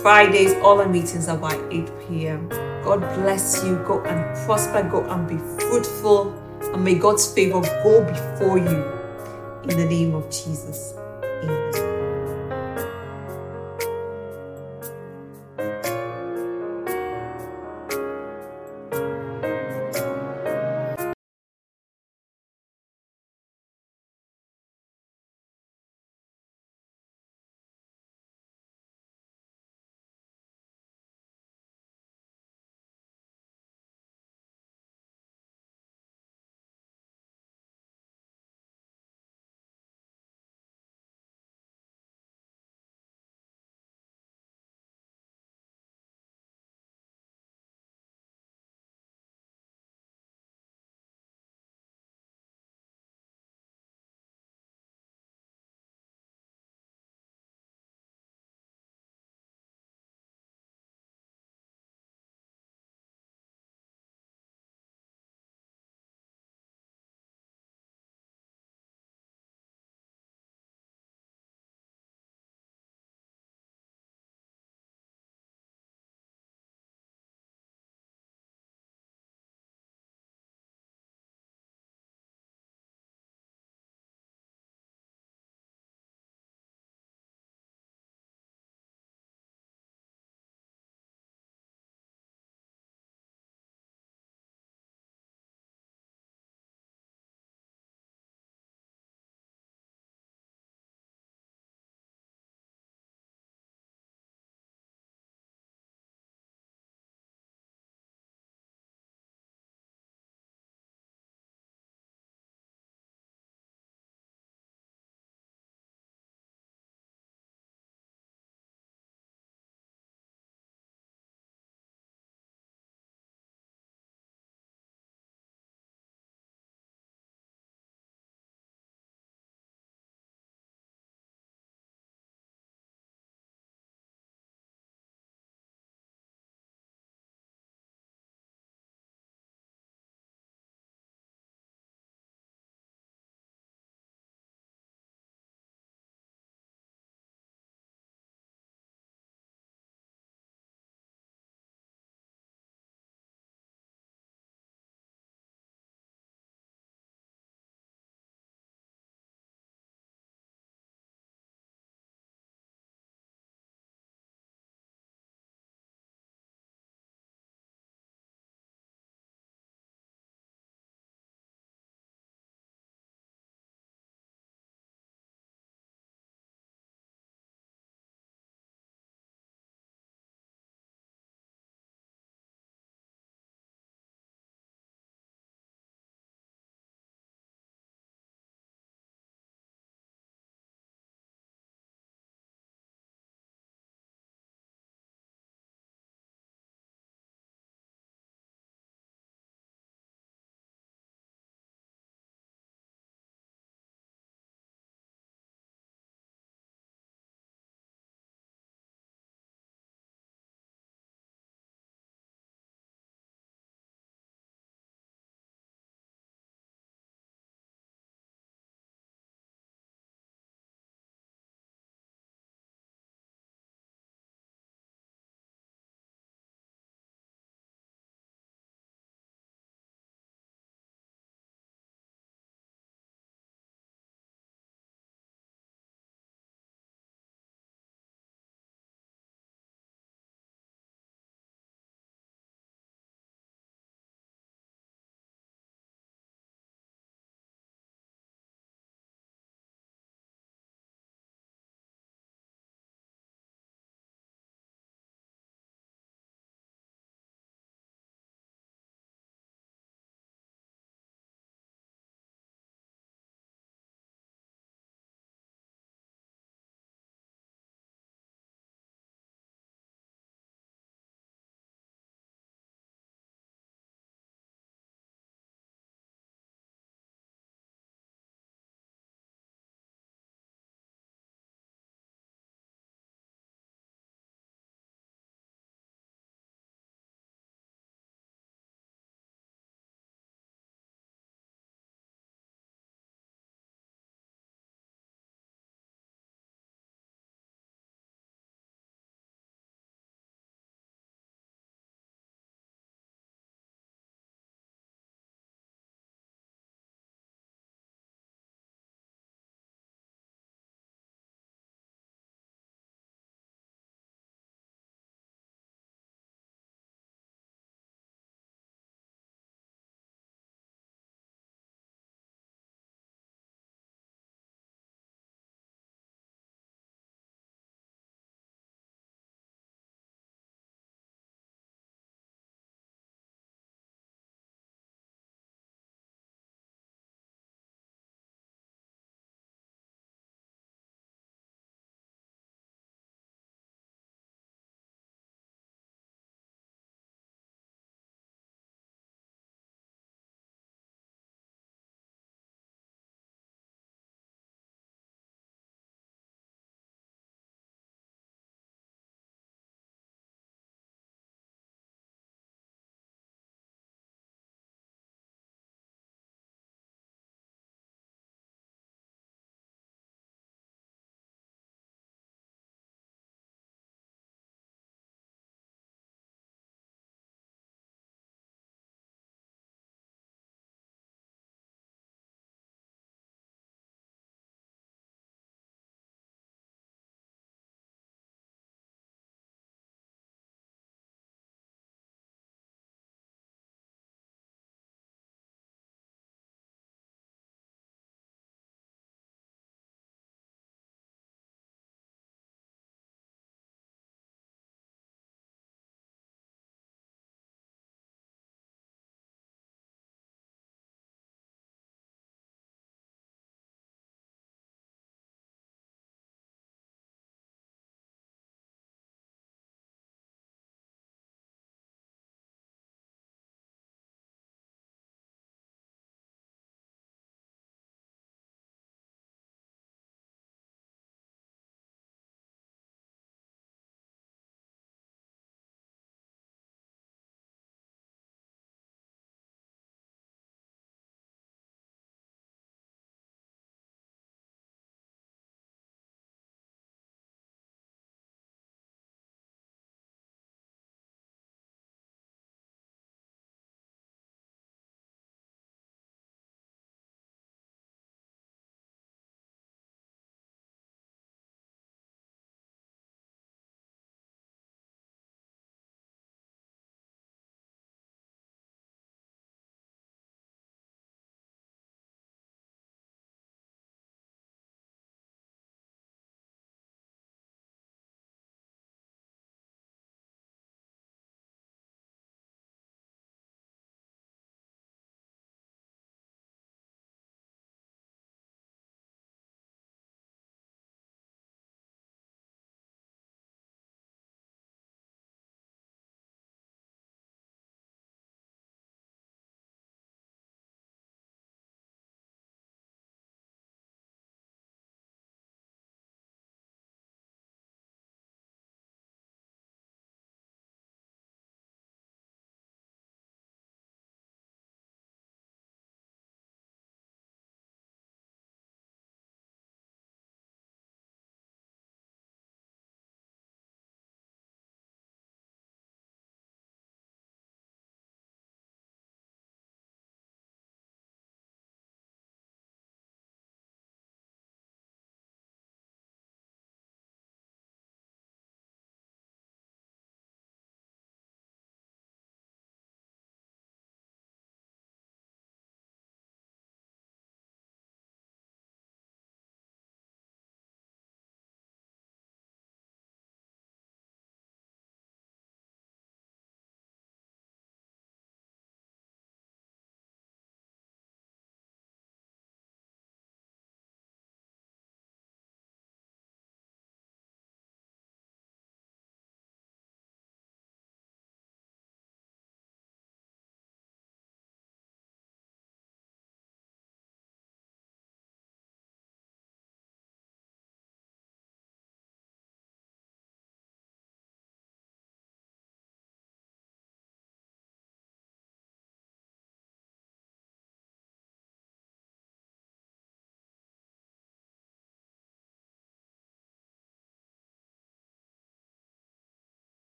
Fridays. 0.00 0.54
All 0.62 0.80
our 0.80 0.88
meetings 0.88 1.28
are 1.28 1.36
by 1.36 1.54
8 1.70 1.90
p.m. 2.08 2.73
God 2.84 3.00
bless 3.14 3.64
you. 3.64 3.76
Go 3.86 4.02
and 4.04 4.36
prosper, 4.46 4.82
go 4.82 5.02
and 5.08 5.26
be 5.26 5.38
fruitful, 5.64 6.32
and 6.74 6.84
may 6.84 6.94
God's 6.94 7.32
favor 7.32 7.60
go 7.82 8.04
before 8.04 8.58
you 8.58 8.84
in 9.70 9.78
the 9.78 9.86
name 9.86 10.14
of 10.14 10.30
Jesus. 10.30 10.94
Amen. 11.42 11.83